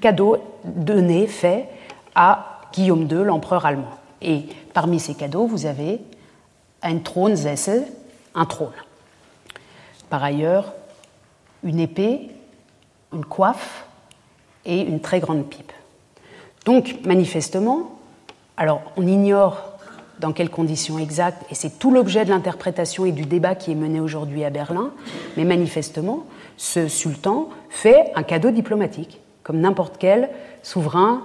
[0.00, 1.68] cadeaux donnés, faits
[2.14, 3.90] à Guillaume II, l'empereur allemand.
[4.20, 6.00] Et parmi ces cadeaux, vous avez
[6.82, 7.36] un trône
[8.34, 8.72] un trône.
[10.10, 10.72] Par ailleurs,
[11.62, 12.30] une épée,
[13.12, 13.86] une coiffe
[14.64, 15.72] et une très grande pipe.
[16.64, 17.98] Donc, manifestement,
[18.56, 19.73] alors on ignore
[20.24, 23.74] dans quelles conditions exactes, et c'est tout l'objet de l'interprétation et du débat qui est
[23.74, 24.90] mené aujourd'hui à Berlin,
[25.36, 26.24] mais manifestement,
[26.56, 29.20] ce sultan fait un cadeau diplomatique.
[29.42, 30.30] comme n'importe quel
[30.62, 31.20] souverain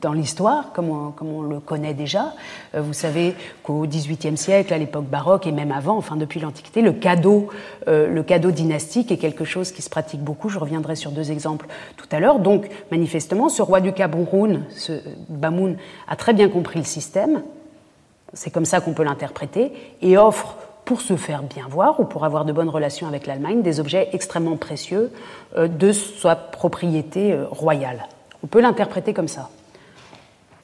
[0.00, 2.34] dans l'histoire, comme on, le connaît déjà.
[2.74, 6.82] Euh, vous savez qu'au XVIIIe siècle, à l'époque baroque et même avant, enfin depuis l'Antiquité,
[6.82, 7.48] le cadeau,
[7.86, 10.48] euh, le cadeau dynastique est quelque chose qui se pratique beaucoup.
[10.48, 12.40] Je reviendrai sur deux exemples tout à l'heure.
[12.40, 15.76] Donc, manifestement, ce roi du Cameroun, ce Bamoun,
[16.08, 17.42] a très bien compris le système.
[18.34, 19.72] C'est comme ça qu'on peut l'interpréter
[20.02, 23.62] et offre pour se faire bien voir ou pour avoir de bonnes relations avec l'Allemagne,
[23.62, 25.12] des objets extrêmement précieux
[25.56, 28.06] euh, de sa propriété royale.
[28.42, 29.50] On peut l'interpréter comme ça.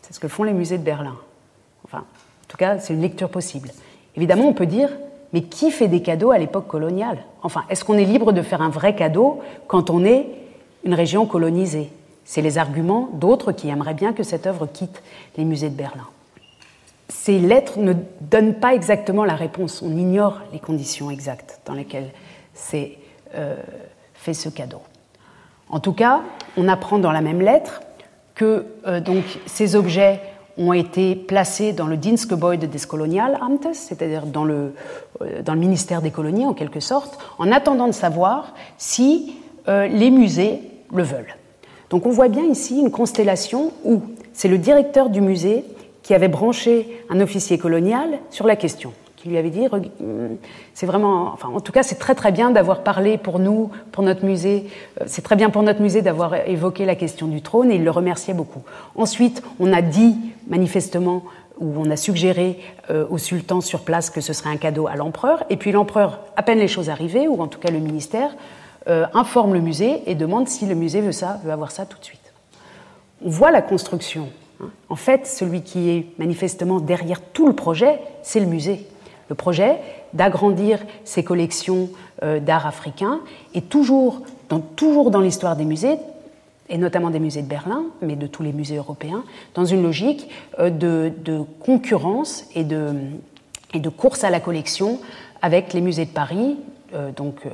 [0.02, 1.16] C'est ce que font les musées de Berlin.
[1.84, 3.70] Enfin, en tout cas, c'est une lecture possible.
[4.16, 4.90] Évidemment, on peut dire,
[5.32, 7.18] mais qui fait des cadeaux à l'époque coloniale?
[7.42, 10.28] Enfin, est-ce qu'on est libre de faire un vrai cadeau quand on est
[10.84, 11.90] une région colonisée?
[12.24, 15.02] C'est les arguments d'autres qui aimeraient bien que cette œuvre quitte
[15.36, 16.06] les musées de Berlin.
[17.08, 19.82] Ces lettres ne donnent pas exactement la réponse.
[19.82, 22.10] On ignore les conditions exactes dans lesquelles
[22.54, 22.98] c'est
[23.34, 23.56] euh,
[24.14, 24.80] fait ce cadeau.
[25.68, 26.22] En tout cas,
[26.56, 27.82] on apprend dans la même lettre
[28.34, 30.20] que euh, donc, ces objets
[30.56, 34.74] ont été placés dans le Dienstgebäude des Kolonialamtes, c'est-à-dire dans le,
[35.20, 39.36] euh, dans le ministère des colonies en quelque sorte, en attendant de savoir si
[39.66, 40.60] les musées
[40.92, 41.36] le veulent.
[41.88, 44.02] Donc on voit bien ici une constellation où
[44.34, 45.64] c'est le directeur du musée
[46.04, 48.92] qui avait branché un officier colonial sur la question
[49.24, 49.66] qui lui avait dit
[50.74, 54.04] c'est vraiment, enfin, en tout cas, c'est très très bien d'avoir parlé pour nous, pour
[54.04, 54.66] notre musée.
[55.00, 57.84] Euh, c'est très bien pour notre musée d'avoir évoqué la question du trône et il
[57.84, 58.60] le remerciait beaucoup.
[58.96, 61.22] Ensuite, on a dit manifestement
[61.58, 64.96] ou on a suggéré euh, au sultan sur place que ce serait un cadeau à
[64.96, 65.44] l'empereur.
[65.48, 68.36] Et puis l'empereur, à peine les choses arrivées, ou en tout cas le ministère,
[68.88, 71.98] euh, informe le musée et demande si le musée veut ça, veut avoir ça tout
[71.98, 72.34] de suite.
[73.24, 74.28] On voit la construction.
[74.88, 78.86] En fait, celui qui est manifestement derrière tout le projet, c'est le musée.
[79.28, 79.78] Le projet
[80.12, 81.90] d'agrandir ces collections
[82.22, 83.20] euh, d'art africain
[83.54, 85.96] est toujours dans, l'histoire des musées,
[86.68, 89.24] et notamment des musées de Berlin, mais de tous les musées européens,
[89.54, 90.28] dans une logique
[90.58, 92.92] euh, de, concurrence et de,
[93.72, 95.00] et de, course à la collection
[95.42, 96.56] avec les musées de Paris,
[96.94, 97.46] euh, donc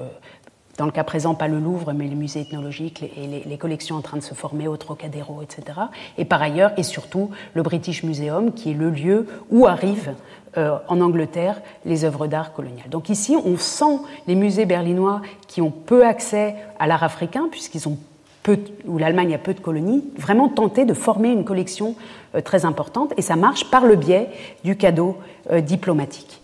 [0.81, 4.01] dans le cas présent, pas le Louvre, mais les musées ethnologiques et les, collections en
[4.01, 5.79] train de se former au Trocadéro, etc.
[6.17, 10.15] Et par ailleurs, et surtout, le British Museum, qui est le lieu où arrivent
[10.57, 12.89] euh, en Angleterre les œuvres d'art coloniales.
[12.89, 17.87] Donc ici, on sent les musées berlinois qui ont peu accès à l'art africain, puisqu'ils
[17.87, 17.99] ont
[18.43, 21.95] peu, où l'Allemagne a peu de colonies, vraiment tenter de former une collection
[22.35, 24.31] euh, très importante, et ça marche par le biais
[24.65, 25.19] du cadeau
[25.51, 26.41] euh, diplomatique.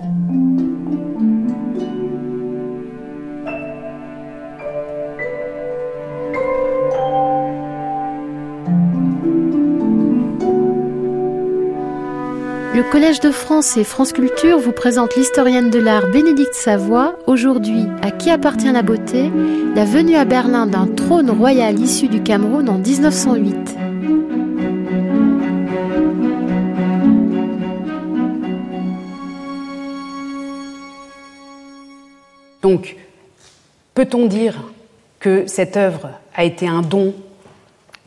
[12.76, 17.18] Le Collège de France et France Culture vous présente l'historienne de l'art Bénédicte Savoie.
[17.26, 19.30] Aujourd'hui, à qui appartient la beauté
[19.74, 23.76] La venue à Berlin d'un trône royal issu du Cameroun en 1908.
[32.60, 32.96] Donc,
[33.94, 34.64] peut-on dire
[35.18, 37.14] que cette œuvre a été un don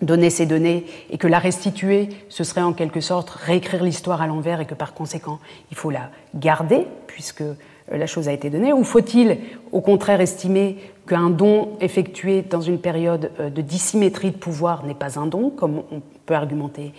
[0.02, 4.28] donner ces données et que la restituer, ce serait en quelque sorte réécrire l'histoire à
[4.28, 5.40] l'envers et que par conséquent,
[5.72, 7.56] il faut la garder puisque euh,
[7.92, 8.74] la chose a été donnée.
[8.74, 9.38] Ou faut-il
[9.72, 10.78] au contraire estimer
[11.08, 15.50] qu'un don effectué dans une période euh, de dissymétrie de pouvoir n'est pas un don,
[15.50, 16.94] comme on peut argumenter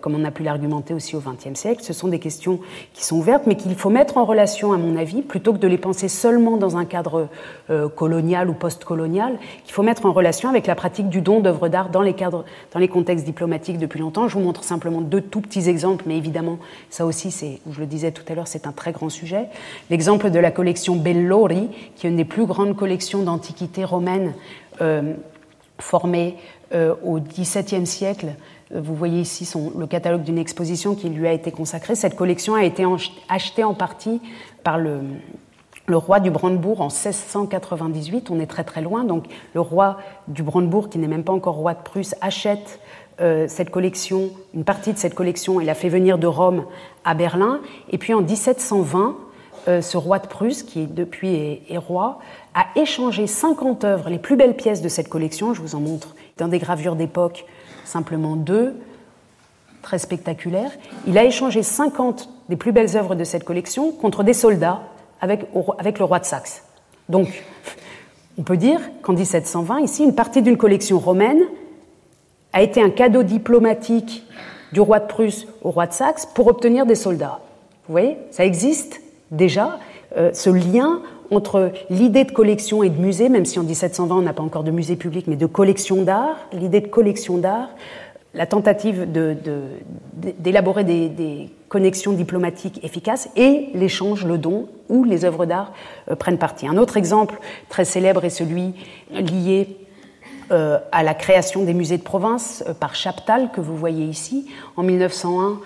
[0.00, 1.82] comme on a pu l'argumenter aussi au XXe siècle.
[1.82, 2.60] Ce sont des questions
[2.94, 5.68] qui sont ouvertes, mais qu'il faut mettre en relation, à mon avis, plutôt que de
[5.68, 7.28] les penser seulement dans un cadre
[7.70, 11.68] euh, colonial ou post-colonial, qu'il faut mettre en relation avec la pratique du don d'œuvres
[11.68, 14.28] d'art dans les cadres, dans les contextes diplomatiques depuis longtemps.
[14.28, 16.58] Je vous montre simplement deux tout petits exemples, mais évidemment,
[16.90, 19.48] ça aussi, c'est, je le disais tout à l'heure, c'est un très grand sujet.
[19.90, 24.32] L'exemple de la collection Bellori, qui est une des plus grandes collections d'antiquités romaines
[24.80, 25.14] euh,
[25.78, 26.36] formée
[27.04, 28.28] au XVIIe siècle
[28.74, 29.48] vous voyez ici
[29.78, 31.94] le catalogue d'une exposition qui lui a été consacrée.
[31.94, 32.84] Cette collection a été
[33.28, 34.20] achetée en partie
[34.64, 35.02] par le,
[35.88, 38.30] roi du Brandebourg en 1698.
[38.30, 39.04] On est très très loin.
[39.04, 42.80] Donc le roi du Brandebourg, qui n'est même pas encore roi de Prusse, achète
[43.20, 46.64] euh, cette collection, une partie de cette collection, et la fait venir de Rome
[47.04, 47.60] à Berlin.
[47.90, 49.16] Et puis en 1720,
[49.68, 52.18] euh, ce roi de Prusse, qui depuis est, roi,
[52.54, 55.54] a échangé 50 œuvres, les plus belles pièces de cette collection.
[55.54, 57.46] Je vous en montre dans des gravures d'époque
[57.86, 58.74] simplement deux,
[59.82, 60.72] très spectaculaires.
[61.06, 64.82] Il a échangé 50 des plus belles œuvres de cette collection contre des soldats
[65.20, 66.62] avec, le roi de Saxe.
[67.08, 67.44] Donc,
[68.38, 71.40] on peut dire qu'en 1720, ici, une partie d'une collection romaine
[72.52, 74.24] a été un cadeau diplomatique
[74.72, 77.40] du roi de Prusse au roi de Saxe pour obtenir des soldats.
[77.86, 79.78] Vous voyez, ça existe déjà,
[80.16, 81.00] euh, ce lien
[81.30, 84.64] entre l'idée de collection et de musée, même si en 1720 on n'a pas encore
[84.64, 87.70] de musée public, mais de collection d'art, l'idée de collection d'art,
[88.36, 89.06] la tentative
[90.14, 95.72] d'élaborer des, connexions diplomatiques efficaces et l'échange, le don, où les œuvres d'art
[96.08, 96.68] euh, prennent partie.
[96.68, 98.72] Un autre exemple très célèbre est celui
[99.10, 99.76] lié
[100.52, 104.48] euh, à la création des musées de province euh, par Chaptal, que vous voyez ici.
[104.76, 105.60] En, 1901,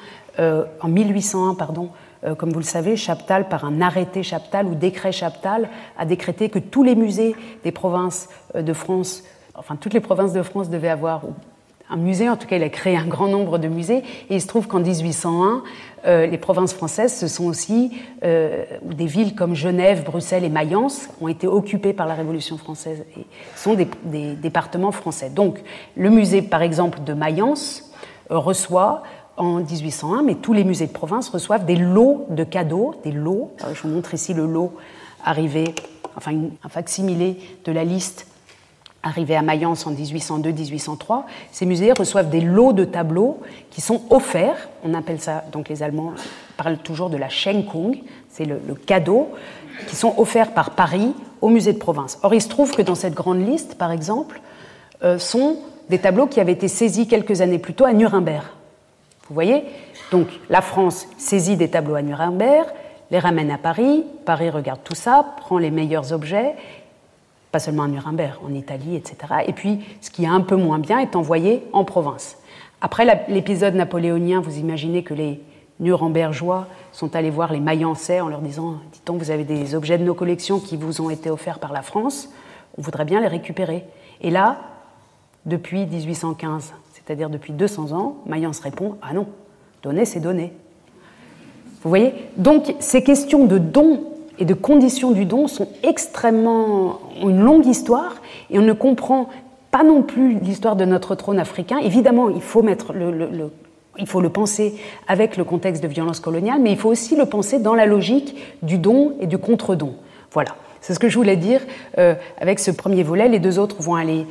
[0.81, 1.91] en 1801, pardon,
[2.39, 5.69] comme vous le savez, Chaptal, par un arrêté Chaptal ou décret Chaptal,
[5.99, 10.43] a décrété que tous les musées des provinces de France, enfin toutes les provinces de
[10.43, 11.23] France devaient avoir,
[11.91, 14.41] un musée, en tout cas il a créé un grand nombre de musées, et il
[14.41, 15.63] se trouve qu'en 1801,
[16.07, 17.93] euh, les provinces françaises, ce sont aussi
[18.25, 23.05] euh, des villes comme Genève, Bruxelles et Mayence ont été occupées par la Révolution française
[23.19, 25.29] et sont des, départements français.
[25.29, 25.59] Donc
[25.97, 27.93] le musée par exemple de Mayence
[28.31, 29.03] euh, reçoit
[29.41, 33.53] en 1801, mais tous les musées de province reçoivent des lots de cadeaux, des lots,
[33.73, 34.73] je vous montre ici le lot
[35.25, 35.75] arrivé,
[36.17, 36.33] enfin
[36.63, 38.27] un facsimilé de la liste
[39.03, 41.23] Arrivés à Mayence en 1802-1803,
[41.53, 44.69] ces musées reçoivent des lots de tableaux qui sont offerts.
[44.85, 46.13] On appelle ça, donc les Allemands
[46.59, 47.97] parlent toujours de la Schenkung,
[48.29, 49.29] c'est le, cadeau,
[49.89, 52.19] qui sont offerts par Paris au musée de province.
[52.23, 54.43] Or, il se trouve que dans cette grande liste, par exemple,
[55.03, 55.57] euh, sont
[55.89, 58.45] des tableaux qui avaient été saisis quelques années plus tôt à Nuremberg.
[59.31, 59.65] Vous voyez
[60.11, 62.67] Donc, la France saisit des tableaux à Nuremberg,
[63.11, 66.55] les ramène à Paris, Paris regarde tout ça, prend les meilleurs objets
[67.51, 69.17] pas seulement à Nuremberg, en Italie, etc.
[69.47, 72.39] Et puis, ce qui est un peu moins bien est envoyé en province.
[72.81, 75.41] Après l'épisode napoléonien, vous imaginez que les
[75.81, 80.05] Nurembergeois sont allés voir les Mayenzais en leur disant Dit-on, vous avez des objets de
[80.05, 82.29] nos collections qui vous ont été offerts par la France,
[82.79, 83.85] on voudrait bien les récupérer.
[84.21, 84.59] Et là,
[85.45, 86.73] depuis 1815,
[87.11, 89.27] c'est-à-dire depuis 200 ans, Mayence répond Ah non,
[89.83, 90.53] donner, c'est donner.
[91.83, 92.15] Vous voyez?
[92.37, 94.05] Donc, ces questions de dons
[94.39, 97.01] et de conditions du don sont extrêmement.
[97.21, 98.15] ont une longue histoire
[98.49, 99.29] et on ne comprend
[99.73, 101.79] pas non plus l'histoire de notre trône africain.
[101.79, 103.51] Évidemment, il faut mettre le,
[103.99, 104.77] il faut le penser
[105.09, 108.37] avec le contexte de violence coloniale, mais il faut aussi le penser dans la logique
[108.63, 109.97] du don et du contre-don.
[110.31, 111.61] Voilà, c'est ce que je voulais dire
[111.99, 113.29] euh, avec ce premier volet.
[113.29, 114.27] Les deux autres vont aller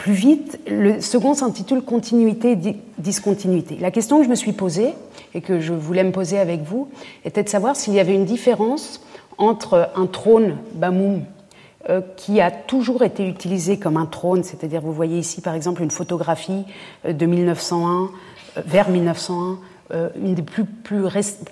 [0.00, 0.58] plus vite.
[0.66, 2.56] Le second s'intitule Continuité,
[2.96, 3.76] discontinuité.
[3.78, 4.94] La question que je me suis posée
[5.34, 6.88] et que je voulais me poser avec vous
[7.26, 9.02] était de savoir s'il y avait une différence
[9.36, 11.20] entre un trône Bamoum
[11.90, 15.82] euh, qui a toujours été utilisé comme un trône, c'est-à-dire vous voyez ici par exemple
[15.82, 16.64] une photographie
[17.04, 18.04] euh, de 1901
[18.56, 19.58] euh, vers 1901,
[20.22, 21.04] une des plus, plus,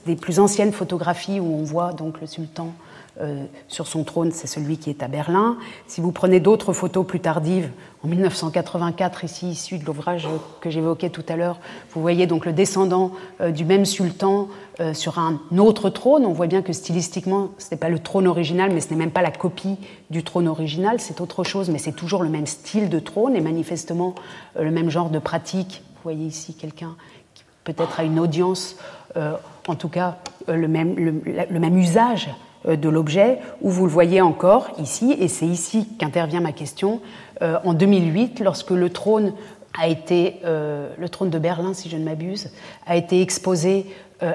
[0.06, 2.72] des plus anciennes photographies où on voit donc le sultan
[3.20, 5.56] euh, sur son trône, c'est celui qui est à Berlin.
[5.88, 7.68] Si vous prenez d'autres photos plus tardives,
[8.04, 10.28] en 1984, ici, issu de l'ouvrage
[10.60, 11.58] que j'évoquais tout à l'heure,
[11.94, 13.10] vous voyez donc le descendant
[13.40, 14.48] euh, du même sultan
[14.78, 16.24] euh, sur un autre trône.
[16.26, 19.10] On voit bien que stylistiquement, ce n'est pas le trône original, mais ce n'est même
[19.10, 19.78] pas la copie
[20.10, 23.40] du trône original, c'est autre chose, mais c'est toujours le même style de trône et
[23.40, 24.14] manifestement
[24.56, 25.82] le même genre de pratique.
[25.96, 26.94] Vous voyez ici quelqu'un
[27.34, 28.76] qui peut-être a une audience,
[29.16, 32.30] en tout cas le même, usage
[32.64, 37.00] de l'objet, où vous le voyez encore ici, et c'est ici qu'intervient ma question,
[37.42, 39.32] euh, en 2008, lorsque le trône
[39.80, 42.50] a été, euh, le trône de Berlin, si je ne m'abuse,
[42.86, 43.86] a été exposé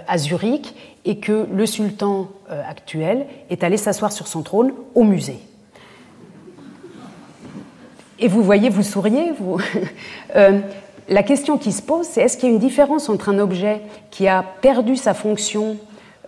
[0.08, 5.40] à Zurich, et que le sultan actuel est allé s'asseoir sur son trône au musée.
[8.18, 9.60] Et vous voyez, vous souriez, vous.
[11.10, 13.82] la question qui se pose, c'est est-ce qu'il y a une différence entre un objet
[14.10, 15.76] qui a perdu sa fonction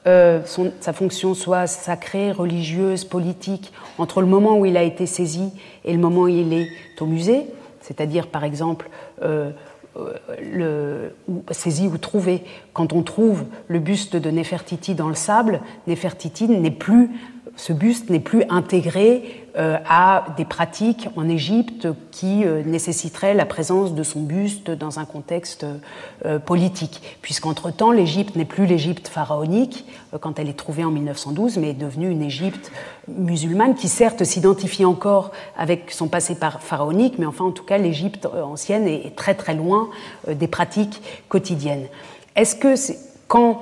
[0.07, 0.41] euh,
[0.79, 5.51] sa fonction soit sacrée, religieuse, politique, entre le moment où il a été saisi
[5.83, 6.67] et le moment où il est
[6.99, 7.47] au musée,
[7.81, 8.89] c'est-à-dire par exemple
[9.23, 9.51] euh,
[9.97, 11.15] euh, le,
[11.51, 12.43] saisi ou trouvé.
[12.73, 17.09] Quand on trouve le buste de Nefertiti dans le sable, Nefertiti n'est plus
[17.55, 23.93] ce buste n'est plus intégré à des pratiques en Égypte qui euh, nécessiteraient la présence
[23.93, 25.65] de son buste dans un contexte
[26.25, 29.85] euh, politique, puisqu'entre-temps, l'Égypte n'est plus l'Égypte pharaonique
[30.19, 32.71] quand elle est trouvée en 1912, mais est devenue une Égypte
[33.07, 38.25] musulmane qui certes s'identifie encore avec son passé pharaonique, mais enfin en tout cas l'Égypte
[38.25, 39.89] ancienne est, très très loin
[40.27, 41.87] des pratiques quotidiennes.
[42.35, 42.75] Est-ce que
[43.27, 43.61] quand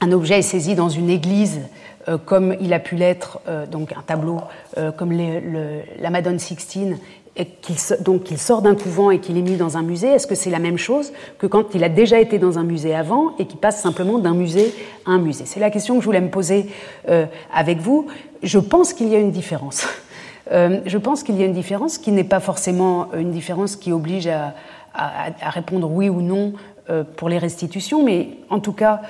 [0.00, 1.60] un objet est saisi dans une église
[2.08, 4.40] euh, comme il a pu l'être, euh, donc un tableau
[4.76, 6.98] euh, comme la Madone Sixtine,
[7.36, 10.26] et qu'il, donc qu'il sort d'un couvent et qu'il est mis dans un musée, est-ce
[10.26, 13.34] que c'est la même chose que quand il a déjà été dans un musée avant
[13.38, 14.74] et qu'il passe simplement d'un musée
[15.06, 15.44] à un musée?
[15.46, 16.66] C'est la question que je voulais me poser
[17.54, 18.06] avec vous.
[18.42, 19.86] Je pense qu'il y a une différence.
[20.50, 24.26] je pense qu'il y a une différence qui n'est pas forcément une différence qui oblige
[24.26, 24.52] à,
[24.92, 26.52] à répondre oui ou non
[27.16, 29.00] pour les restitutions, mais en tout cas,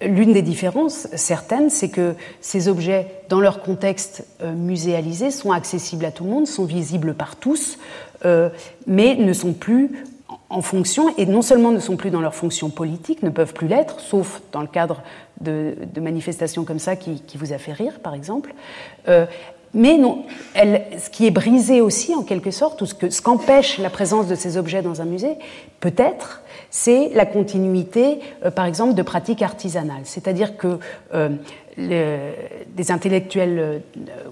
[0.00, 6.10] l'une des différences certaines, c'est que ces objets, dans leur contexte muséalisé, sont accessibles à
[6.10, 7.78] tout le monde, sont visibles par tous,
[8.86, 9.90] mais ne sont plus
[10.50, 13.68] en fonction, et non seulement ne sont plus dans leur fonction politique, ne peuvent plus
[13.68, 15.02] l'être, sauf dans le cadre
[15.40, 18.54] de, manifestations comme ça qui, vous a fait rire, par exemple,
[19.08, 19.26] euh,
[19.74, 20.24] mais non,
[20.54, 24.56] ce qui est brisé aussi, en quelque sorte, ou ce qu'empêche la présence de ces
[24.56, 25.36] objets dans un musée,
[25.80, 30.02] peut-être, c'est la continuité, euh, par exemple, de pratiques artisanales.
[30.04, 30.78] C'est-à-dire que
[31.14, 31.30] euh,
[31.76, 33.78] des intellectuels euh,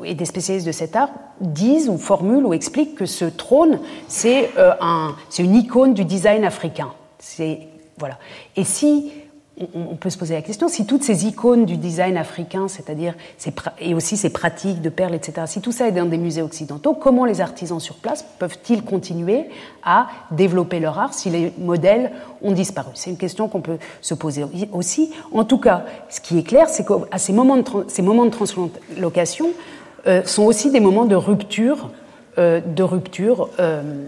[0.05, 1.11] et des spécialistes de cet art
[1.41, 3.78] disent ou formulent ou expliquent que ce trône,
[4.09, 6.93] c'est un, une icône du design africain.
[7.99, 8.18] Voilà.
[8.57, 9.12] Et si
[9.74, 13.14] on peut se poser la question si toutes ces icônes du design africain, c'est-à-dire
[13.80, 16.92] et aussi ces pratiques de perles, etc., si tout ça est dans des musées occidentaux,
[16.92, 19.46] comment les artisans sur place peuvent-ils continuer
[19.82, 22.90] à développer leur art si les modèles ont disparu?
[22.94, 25.12] C'est une question qu'on peut se poser aussi.
[25.32, 29.48] En tout cas, ce qui est clair, c'est qu'à ces moments de, translocation
[30.07, 31.90] euh, sont aussi des moments de rupture,
[32.36, 34.04] euh, de rupture, euh,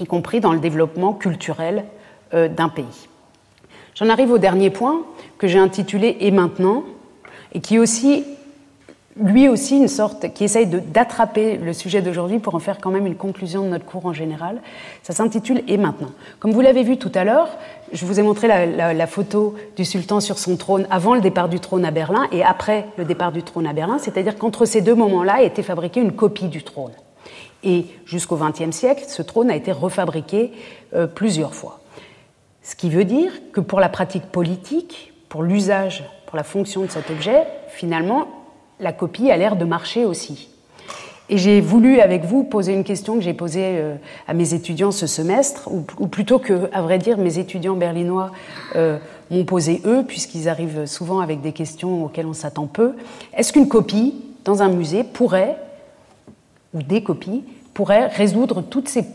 [0.00, 1.84] y compris dans le développement culturel
[2.32, 3.10] d'un pays.
[3.94, 5.02] J'en arrive au dernier point
[5.38, 6.84] que j'ai intitulé Et maintenant,
[7.52, 8.24] et qui aussi,
[9.20, 13.06] lui aussi, une sorte, qui essaye d'attraper le sujet d'aujourd'hui pour en faire quand même
[13.06, 14.62] une conclusion de notre cours en général.
[15.02, 16.12] Ça s'intitule Et maintenant.
[16.40, 17.48] Comme vous l'avez vu tout à l'heure,
[17.92, 21.60] je vous ai montré la, photo du sultan sur son trône avant le départ du
[21.60, 24.94] trône à Berlin et après le départ du trône à Berlin, c'est-à-dire qu'entre ces deux
[24.94, 26.92] moments-là a été fabriquée une copie du trône.
[27.62, 30.52] Et jusqu'au XXe siècle, ce trône a été refabriqué
[30.94, 31.81] euh, plusieurs fois.
[32.62, 36.90] Ce qui veut dire que pour la pratique politique, pour l'usage, pour la fonction de
[36.90, 38.28] cet objet, finalement,
[38.80, 40.48] la copie a l'air de marcher aussi.
[41.28, 43.94] Et j'ai voulu avec vous poser une question que j'ai posée euh,
[44.28, 48.32] à mes étudiants ce semestre, ou, plutôt que, à vrai dire, mes étudiants berlinois
[48.76, 48.98] euh,
[49.30, 52.94] m'ont posé eux, puisqu'ils arrivent souvent avec des questions auxquelles on s'attend peu.
[53.34, 55.56] Est-ce qu'une copie dans un musée pourrait,
[56.74, 59.06] ou des copies, pourraient résoudre toutes ces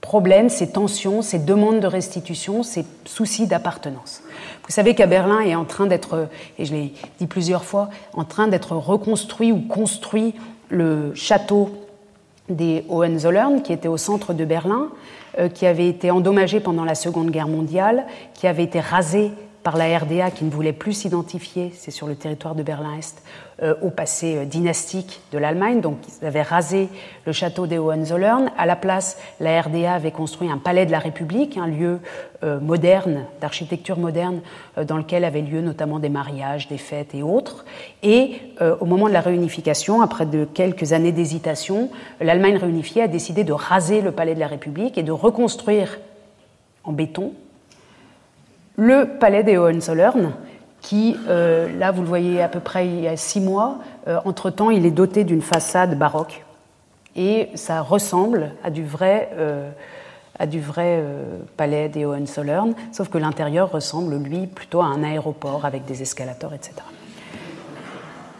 [0.00, 4.22] problèmes, ces tensions, ces demandes de restitution, ces soucis d'appartenance.
[4.66, 6.28] Vous savez qu'à Berlin est en train d'être,
[6.58, 10.34] et je l'ai dit plusieurs fois, en train d'être reconstruit ou construit
[10.68, 11.70] le château
[12.48, 14.88] des Hohenzollern, qui était au centre de Berlin,
[15.38, 19.32] euh, qui avait été endommagé pendant la Seconde Guerre mondiale, qui avait été rasé
[19.68, 23.22] par la RDA qui ne voulait plus s'identifier, c'est sur le territoire de Berlin-Est,
[23.62, 25.82] euh, au passé euh, dynastique de l'Allemagne.
[25.82, 26.88] Donc ils avaient rasé
[27.26, 28.50] le château des Hohenzollern.
[28.56, 32.00] À la place, la RDA avait construit un palais de la République, un lieu
[32.44, 34.40] euh, moderne, d'architecture moderne,
[34.86, 37.66] dans lequel avaient lieu notamment des mariages, des fêtes et autres.
[38.02, 38.40] Et
[38.80, 41.90] au moment de la réunification, après de quelques années d'hésitation,
[42.22, 45.98] l'Allemagne réunifiée a décidé de raser le palais de la République et de reconstruire
[46.84, 47.34] en béton
[48.78, 50.32] le palais des Hohenzollern,
[50.80, 54.20] qui, euh, là vous le voyez à peu près il y a six mois, euh,
[54.24, 56.44] entre-temps il est doté d'une façade baroque.
[57.16, 59.68] Et ça ressemble à du vrai, euh,
[61.56, 66.54] palais des Hohenzollern, sauf que l'intérieur ressemble, lui, plutôt à un aéroport avec des escalators,
[66.54, 66.74] etc.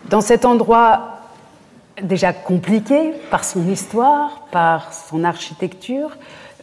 [0.08, 1.18] Dans cet endroit
[2.00, 6.16] déjà compliqué par son histoire, par son architecture,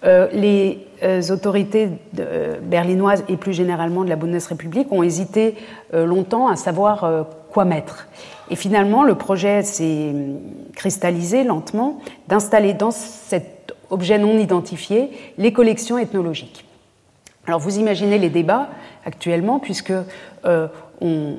[0.05, 1.89] les euh, autorités
[2.19, 5.55] euh, berlinoises et plus généralement de la Bundesrepublik ont hésité
[5.93, 8.07] longtemps à savoir quoi mettre.
[8.49, 10.13] Et finalement, le projet s'est
[10.75, 16.65] cristallisé lentement d'installer dans cet objet non identifié les collections ethnologiques.
[17.47, 18.69] Alors vous imaginez les débats
[19.05, 19.93] actuellement, puisque
[20.43, 21.37] on,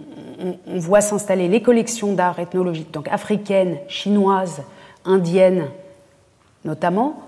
[0.66, 4.62] voit s'installer les collections d'art ethnologiques, donc africaines, chinoises,
[5.04, 5.66] indiennes
[6.64, 7.22] notamment,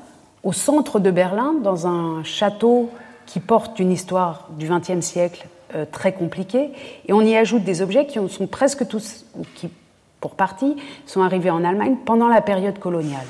[0.44, 2.90] au centre de Berlin, dans un château
[3.26, 6.70] qui porte une histoire du XXe siècle euh, très compliquée,
[7.06, 9.68] et on y ajoute des objets qui sont presque tous, qui
[10.20, 10.76] pour partie,
[11.06, 13.26] sont arrivés en Allemagne pendant la période coloniale.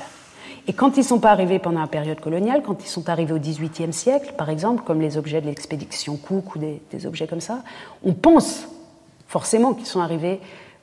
[0.67, 3.33] Et quand ils ne sont pas arrivés pendant la période coloniale, quand ils sont arrivés
[3.33, 7.41] au XVIIIe siècle, par exemple, comme les objets de l'expédition Cook ou des, objets comme
[7.41, 7.63] ça,
[8.03, 8.67] on pense
[9.27, 10.39] forcément qu'ils sont arrivés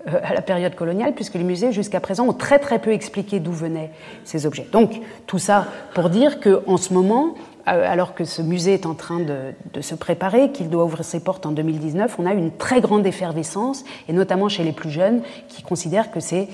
[0.06, 3.52] à la période coloniale, puisque les musées, jusqu'à présent, ont très très peu expliqué d'où
[3.52, 3.90] venaient
[4.24, 4.66] ces objets.
[4.70, 7.34] Donc, tout ça pour dire qu'en ce moment,
[7.68, 11.18] euh, alors que ce musée est en train de, se préparer, qu'il doit ouvrir ses
[11.18, 15.22] portes en 2019, on a une très grande effervescence, et notamment chez les plus jeunes,
[15.48, 16.48] qui considèrent que c'est,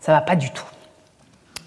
[0.00, 0.66] ça va pas du tout.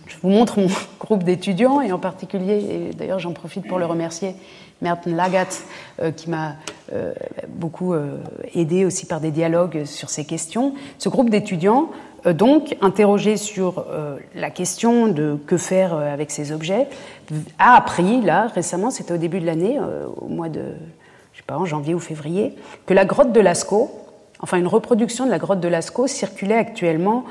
[0.06, 0.68] Je vous montre mon
[1.00, 4.36] groupe d'étudiants, et en particulier, et d'ailleurs j'en profite pour le remercier,
[4.82, 5.48] Merton Lagat,
[6.02, 6.56] euh, qui m'a
[6.94, 7.14] euh,
[7.48, 8.18] beaucoup euh,
[8.54, 10.74] aidé aussi par des dialogues sur ces questions.
[10.98, 11.90] Ce groupe d'étudiants,
[12.26, 13.86] donc, interrogé sur
[14.36, 16.88] la question de que faire avec ces objets,
[17.58, 19.80] a appris, là, récemment, c'était au début de l'année,
[20.20, 20.64] au mois de,
[21.32, 22.56] je sais pas, en janvier ou février,
[22.86, 23.92] que la grotte de Lascaux,
[24.42, 27.24] enfin une reproduction de la grotte de Lascaux circulait actuellement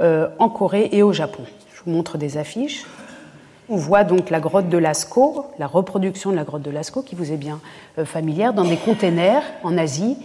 [0.00, 1.42] en Corée et au Japon.
[1.74, 2.84] Je vous montre des affiches.
[3.68, 7.14] On voit donc la grotte de Lascaux, la reproduction de la grotte de Lascaux qui
[7.14, 7.60] vous est bien
[8.04, 10.16] familière, dans des containers en Asie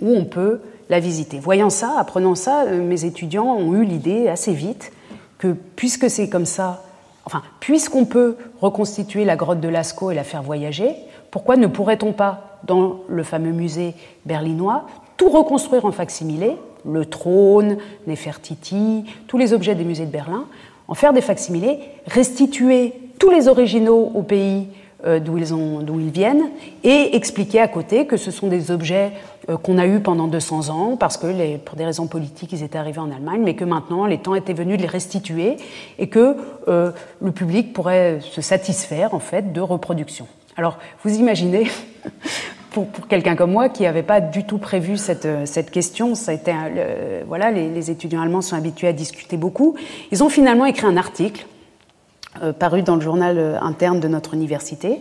[0.00, 1.38] où on peut la visiter.
[1.38, 4.92] Voyant ça, apprenant ça, mes étudiants ont eu l'idée assez vite
[5.38, 6.84] que puisque c'est comme ça,
[7.26, 10.94] enfin, puisqu'on peut reconstituer la grotte de Lascaux et la faire voyager,
[11.30, 13.94] pourquoi ne pourrait-on pas, dans le fameux musée
[14.24, 14.86] berlinois,
[15.16, 17.76] tout reconstruire en facsimilé, le trône,
[18.06, 20.46] Nefertiti, tous les objets des musées de Berlin,
[20.88, 24.68] en faire des facsimilés, restituer tous les originaux au pays
[25.04, 26.50] euh, d'où ils, viennent
[26.82, 29.12] et expliquer à côté que ce sont des objets
[29.48, 32.78] euh, qu'on a eus pendant 200 ans parce que pour des raisons politiques ils étaient
[32.78, 35.58] arrivés en Allemagne, mais que maintenant les temps étaient venus de les restituer
[35.98, 36.36] et que
[36.68, 40.26] euh, le public pourrait se satisfaire en fait de reproduction.
[40.56, 41.68] Alors vous imaginez
[42.84, 46.32] pour, quelqu'un comme moi qui n'avait pas du tout prévu cette, cette question, ça
[47.26, 49.76] voilà les, étudiants allemands sont habitués à discuter beaucoup.
[50.10, 51.46] Ils ont finalement écrit un article
[52.42, 55.00] euh, paru dans le journal euh, interne de notre université.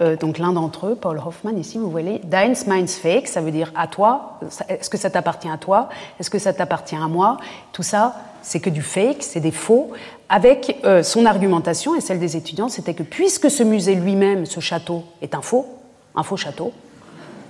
[0.00, 3.50] Euh, donc l'un d'entre eux, Paul Hoffman, ici, vous voyez, Deins meins fake, ça veut
[3.50, 5.88] dire à toi, est-ce que ça t'appartient à toi,
[6.20, 7.38] est-ce que ça t'appartient à moi?
[7.72, 9.90] Tout ça, c'est que du fake, c'est des faux,
[10.28, 15.04] avec son argumentation et celle des étudiants, c'était que puisque ce musée lui-même, ce château,
[15.22, 15.66] est un faux,
[16.14, 16.72] un faux château,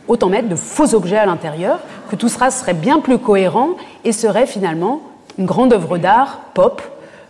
[0.09, 1.81] autant mettre de faux objets à l'intérieur,
[2.11, 3.71] que tout cela serait bien plus cohérent
[4.05, 5.01] et serait finalement
[5.39, 6.83] une grande œuvre d'art pop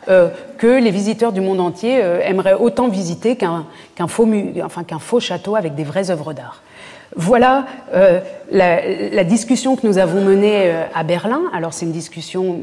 [0.09, 3.65] euh, que les visiteurs du monde entier euh, aimeraient autant visiter qu'un
[4.07, 4.29] faux,
[4.63, 6.63] enfin, faux, château avec des vraies œuvres d'art.
[7.17, 8.21] Voilà euh,
[8.51, 11.43] la, la, discussion que nous avons menée à Berlin.
[11.53, 12.61] Alors c'est une discussion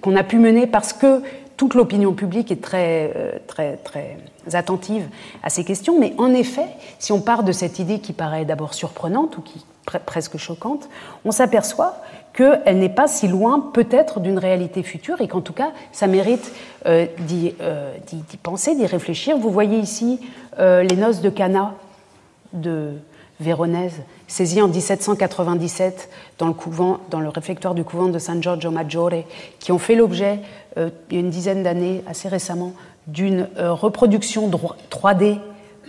[0.00, 1.22] qu'on a pu mener parce que
[1.56, 4.16] toute l'opinion publique est très, très, très
[4.52, 5.08] attentive
[5.42, 5.98] à ces questions.
[5.98, 6.66] Mais en effet,
[6.98, 10.88] si on part de cette idée qui paraît d'abord surprenante ou qui presque choquante,
[11.24, 11.96] on s'aperçoit
[12.32, 16.52] qu'elle n'est pas si loin peut-être d'une réalité future et qu'en tout cas, ça mérite
[16.86, 17.06] euh,
[17.60, 19.36] euh, d'y penser, d'y réfléchir.
[19.36, 20.20] Vous voyez ici
[20.58, 21.74] euh, les noces de Cana
[22.52, 22.92] de
[23.40, 26.54] Véronèse, saisies en 1797 dans le,
[27.10, 29.24] dans le réfectoire du couvent de San Giorgio Maggiore,
[29.58, 30.38] qui ont fait l'objet,
[30.76, 32.72] il y a une dizaine d'années, assez récemment,
[33.06, 34.50] d'une reproduction
[34.90, 35.38] 3D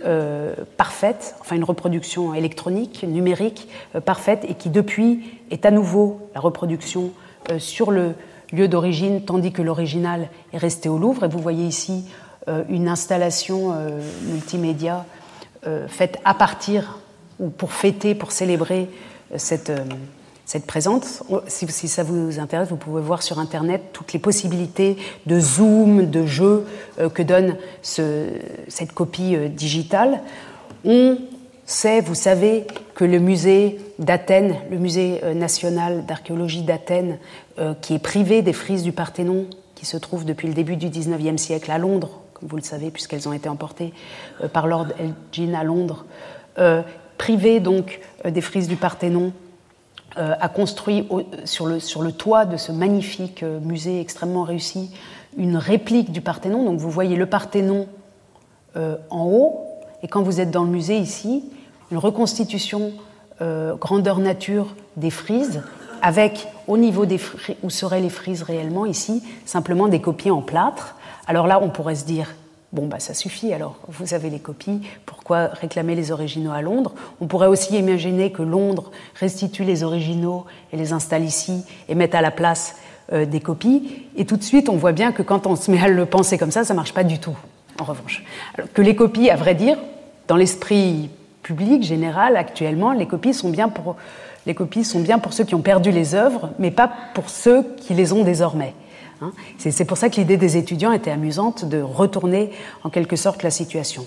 [0.04, 6.28] euh, parfaite, enfin une reproduction électronique, numérique euh, parfaite, et qui depuis est à nouveau
[6.34, 7.12] la reproduction
[7.50, 8.14] euh, sur le
[8.52, 11.24] lieu d'origine, tandis que l'original est resté au Louvre.
[11.24, 12.04] Et vous voyez ici
[12.68, 13.74] une installation
[14.26, 15.06] multimédia
[15.88, 16.98] faite à partir
[17.40, 18.90] ou pour fêter, pour célébrer
[19.36, 19.72] cette
[20.46, 21.06] cette présente.
[21.46, 26.26] Si, ça vous intéresse, vous pouvez voir sur Internet toutes les possibilités de zoom, de
[26.26, 26.66] jeu
[26.98, 30.20] euh, que donne cette copie euh, digitale.
[30.84, 31.18] On
[31.64, 37.18] sait, vous savez, que le musée d'Athènes, le musée euh, national d'archéologie d'Athènes,
[37.82, 41.36] qui est privé des frises du Parthénon, qui se trouve depuis le début du 19e
[41.36, 43.92] siècle à Londres, comme vous le savez, puisqu'elles ont été emportées
[44.52, 46.04] par Lord Elgin à Londres,
[47.16, 49.32] privé donc des frises du Parthénon,
[50.16, 51.08] a construit
[51.44, 54.90] sur, le, sur, le, toit de ce magnifique euh, musée extrêmement réussi
[55.36, 56.64] une réplique du Parthénon.
[56.64, 57.88] Donc vous voyez le Parthénon
[58.76, 59.60] euh, en haut,
[60.02, 61.44] et quand vous êtes dans le musée ici,
[61.90, 62.92] une reconstitution
[63.80, 65.60] grandeur nature des frises,
[66.02, 67.18] avec au niveau des
[67.62, 70.94] où seraient les frises réellement ici, simplement des copies en plâtre.
[71.26, 72.28] Alors là, on pourrait se dire,
[72.74, 76.92] Bon, bah, ça suffit alors, vous avez les copies, pourquoi réclamer les originaux à Londres?
[77.20, 82.16] On pourrait aussi imaginer que Londres restitue les originaux et les installe ici et mette
[82.16, 82.74] à la place
[83.12, 84.08] euh, des copies.
[84.16, 86.36] Et tout de suite, on voit bien que quand on se met à le penser
[86.36, 87.36] comme ça, ça ne marche pas du tout,
[87.78, 88.24] en revanche.
[88.74, 89.78] que les copies, à vrai dire,
[90.26, 91.10] dans l'esprit
[91.44, 93.94] public général actuellement, les copies sont bien pour
[94.46, 97.64] les copies sont bien pour ceux qui ont perdu les œuvres, mais pas pour ceux
[97.78, 98.74] qui les ont désormais.
[99.20, 99.32] Hein.
[99.58, 102.50] C'est pour ça que l'idée des étudiants était amusante de retourner
[102.82, 104.06] en quelque sorte la situation.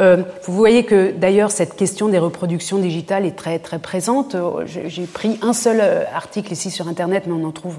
[0.00, 4.34] Euh, vous voyez que d'ailleurs cette question des reproductions digitales est très très présente.
[4.34, 7.78] Euh, j'ai pris un seul euh, article ici sur Internet, mais on en trouve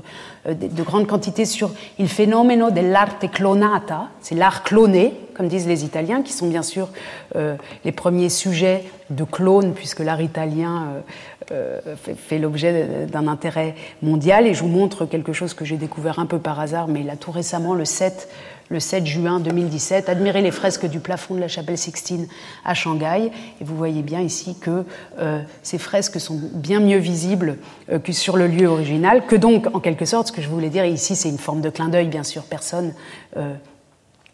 [0.50, 1.70] de, grandes quantités sur
[2.00, 6.90] il fenomeno dell'arte clonata, c'est l'art cloné, comme disent les Italiens, qui sont bien sûr
[7.36, 11.04] les premiers sujets de clone, puisque l'art italien
[11.48, 14.48] fait, l'objet d'un intérêt mondial.
[14.48, 17.16] Et je vous montre quelque chose que j'ai découvert un peu par hasard, mais là
[17.16, 18.30] tout récemment, le 7
[18.70, 20.10] le 7 juin 2017.
[20.10, 22.28] Admirez les fresques du plafond de la chapelle Sixtine
[22.66, 23.32] à Shanghai.
[23.62, 24.84] Et vous voyez bien ici que
[25.20, 27.58] euh, ces fresques sont bien mieux visibles
[27.92, 29.26] euh, que sur le lieu original.
[29.26, 31.70] Que donc, en quelque sorte, ce que je voulais dire ici, c'est une forme de
[31.70, 32.94] clin d'œil, bien sûr, personne.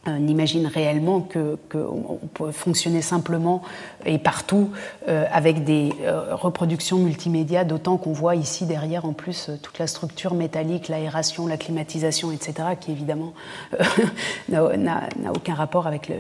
[0.07, 3.61] Euh, on imagine réellement qu'on peut fonctionner simplement
[4.05, 4.69] et partout
[5.07, 9.79] euh, avec des euh, reproductions multimédia, d'autant qu'on voit ici derrière en plus euh, toute
[9.79, 13.33] la structure métallique, l'aération, la climatisation, etc., qui évidemment
[14.49, 16.11] n'a aucun rapport avec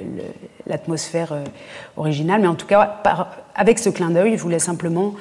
[0.65, 1.33] l'atmosphère
[1.97, 2.41] originale.
[2.41, 3.01] Mais en tout cas,
[3.55, 5.15] avec ce clin d'œil, je voulais simplement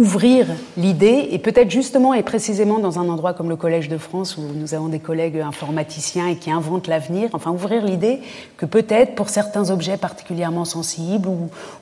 [0.00, 0.46] ouvrir
[0.78, 4.40] l'idée, et peut-être justement et précisément dans un endroit comme le Collège de France, où
[4.54, 8.20] nous avons des collègues informaticiens et qui inventent l'avenir, enfin ouvrir l'idée
[8.56, 11.28] que peut-être pour certains objets particulièrement sensibles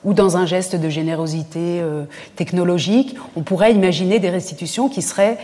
[0.03, 2.03] ou, dans un geste de générosité euh,
[2.35, 5.37] technologique, on pourrait imaginer des restitutions qui seraient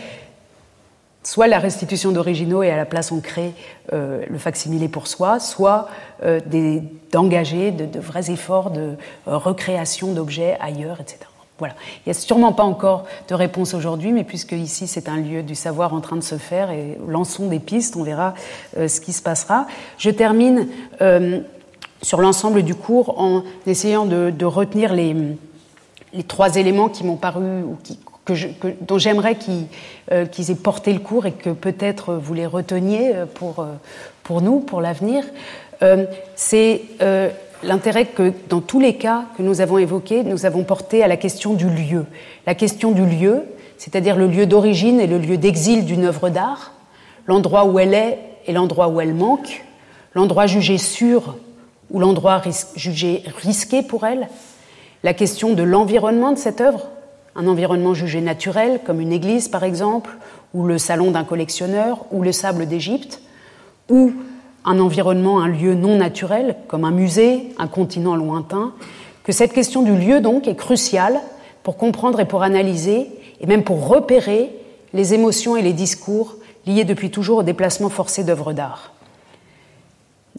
[1.22, 3.54] soit la restitution d'originaux et à la place on crée
[3.94, 5.88] euh, le facsimilé pour soi, soit
[6.22, 6.40] euh,
[7.10, 11.20] d'engager de, de, vrais efforts de recréation d'objets ailleurs, etc.
[11.58, 11.74] Voilà.
[11.98, 15.42] Il n'y a sûrement pas encore de réponse aujourd'hui, mais puisque ici c'est un lieu
[15.42, 18.34] du savoir en train de se faire et lançons des pistes, on verra
[18.76, 19.66] euh, ce qui se passera.
[19.96, 20.68] Je termine
[21.00, 21.40] euh,
[22.02, 25.16] sur l'ensemble du cours en essayant de, retenir les,
[26.28, 27.78] trois éléments qui m'ont paru ou
[28.82, 29.38] dont j'aimerais
[30.12, 33.66] euh, qu'ils aient porté le cours et que peut-être vous les reteniez pour,
[34.24, 35.24] pour nous, pour l'avenir.
[36.34, 36.82] c'est
[37.62, 41.16] l'intérêt que dans tous les cas que nous avons évoqués, nous avons porté à la
[41.16, 42.06] question du lieu.
[42.46, 43.44] La question du lieu,
[43.78, 46.72] c'est-à-dire le lieu d'origine et le lieu d'exil d'une œuvre d'art,
[47.26, 49.64] l'endroit où elle est et l'endroit où elle manque,
[50.14, 51.36] l'endroit jugé sûr
[51.90, 52.42] ou l'endroit
[52.74, 54.28] jugé risqué pour elle,
[55.02, 56.88] la question de l'environnement de cette œuvre,
[57.36, 60.10] un environnement jugé naturel, comme une église par exemple,
[60.54, 63.20] ou le salon d'un collectionneur, ou le sable d'Égypte,
[63.88, 64.12] ou
[64.66, 68.72] un environnement, un lieu non naturel, comme un musée, un continent lointain,
[69.22, 71.20] que cette question du lieu donc est cruciale
[71.62, 73.08] pour comprendre et pour analyser,
[73.40, 74.50] et même pour repérer
[74.92, 76.36] les émotions et les discours
[76.66, 78.92] liés depuis toujours au déplacement forcé d'œuvres d'art.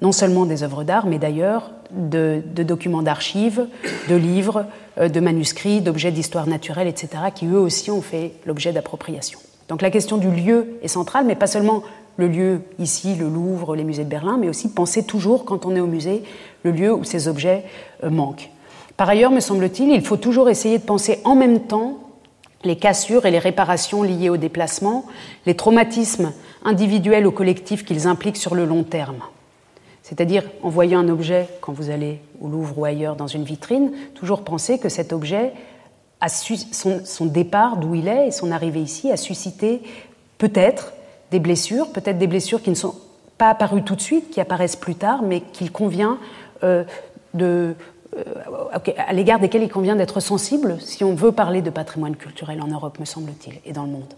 [0.01, 3.65] Non seulement des œuvres d'art, mais d'ailleurs de, documents d'archives,
[4.09, 4.65] de livres,
[4.99, 9.39] euh, de manuscrits, d'objets d'histoire naturelle, etc., qui eux aussi ont fait l'objet d'appropriation.
[9.69, 11.83] Donc la question du lieu est centrale, mais pas seulement
[12.17, 15.75] le lieu ici, le Louvre, les musées de Berlin, mais aussi penser toujours, quand on
[15.75, 16.23] est au musée,
[16.63, 17.63] le lieu où ces objets
[18.03, 18.49] euh, manquent.
[18.97, 21.99] Par ailleurs, me semble-t-il, il faut toujours essayer de penser en même temps
[22.63, 25.05] les cassures et les réparations liées au déplacement,
[25.45, 26.33] les traumatismes
[26.65, 29.19] individuels ou collectifs qu'ils impliquent sur le long terme.
[30.01, 33.91] C'est-à-dire, en voyant un objet, quand vous allez au Louvre ou ailleurs dans une vitrine,
[34.15, 35.53] toujours penser que cet objet,
[36.19, 36.55] a son,
[37.05, 39.81] son départ d'où il est et son arrivée ici, a suscité
[40.39, 40.93] peut-être
[41.31, 42.95] des blessures, peut-être des blessures qui ne sont
[43.37, 46.17] pas apparues tout de suite, qui apparaissent plus tard, mais qu'il convient
[46.63, 46.83] euh,
[47.33, 47.75] de,
[48.15, 48.23] euh,
[48.97, 52.67] à l'égard desquelles il convient d'être sensible si on veut parler de patrimoine culturel en
[52.67, 54.13] Europe, me semble-t-il, et dans le monde.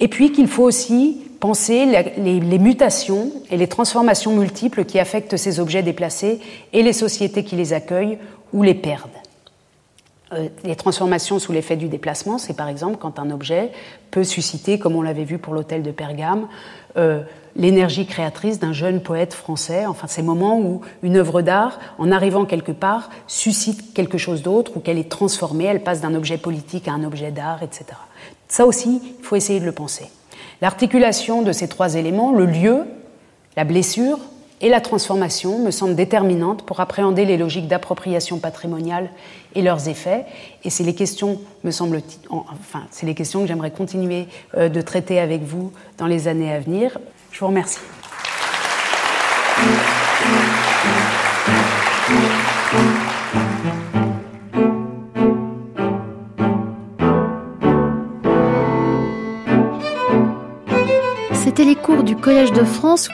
[0.00, 5.36] Et puis qu'il faut aussi penser les, les, mutations et les transformations multiples qui affectent
[5.36, 6.40] ces objets déplacés
[6.72, 8.18] et les sociétés qui les accueillent
[8.52, 9.10] ou les perdent.
[10.32, 13.70] Euh, les transformations sous l'effet du déplacement, c'est par exemple quand un objet
[14.10, 16.48] peut susciter, comme on l'avait vu pour l'hôtel de Pergame,
[16.96, 17.22] euh,
[17.54, 22.44] l'énergie créatrice d'un jeune poète français, enfin ces moments où une œuvre d'art, en arrivant
[22.44, 26.88] quelque part, suscite quelque chose d'autre ou qu'elle est transformée, elle passe d'un objet politique
[26.88, 27.84] à un objet d'art, etc.
[28.48, 30.06] Ça aussi, il faut essayer de le penser.
[30.60, 32.84] L'articulation de ces trois éléments, le lieu,
[33.56, 34.18] la blessure,
[34.62, 39.10] et la transformation me semble déterminante pour appréhender les logiques d'appropriation patrimoniale
[39.54, 40.24] et leurs effets.
[40.64, 42.00] Et c'est les questions, me semble,
[42.30, 46.52] enfin, c'est les questions que j'aimerais continuer euh, de traiter avec vous dans les années
[46.52, 46.98] à venir.
[47.32, 47.80] Je vous remercie.
[62.12, 63.08] Du Collège de France.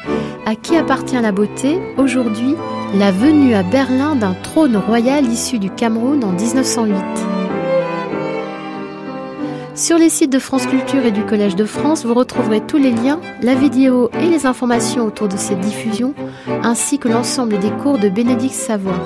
[0.44, 2.57] À qui appartient la beauté Aujourd'hui,
[2.94, 6.96] la venue à Berlin d'un trône royal issu du Cameroun en 1908.
[9.76, 12.90] Sur les sites de France Culture et du Collège de France, vous retrouverez tous les
[12.90, 16.12] liens, la vidéo et les informations autour de cette diffusion,
[16.64, 18.99] ainsi que l'ensemble des cours de Bénédicte Savoie.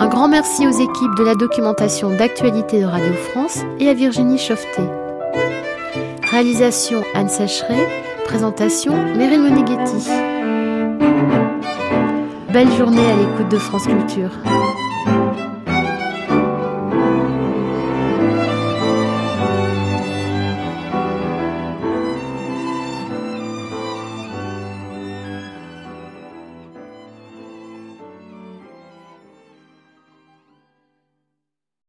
[0.00, 4.38] Un grand merci aux équipes de la documentation d'actualité de Radio France et à Virginie
[4.38, 4.82] Chauveté.
[6.28, 7.86] Réalisation Anne Secheret,
[8.24, 10.08] Présentation Meryl Moneghetti.
[12.52, 14.30] Belle journée à l'écoute de France Culture.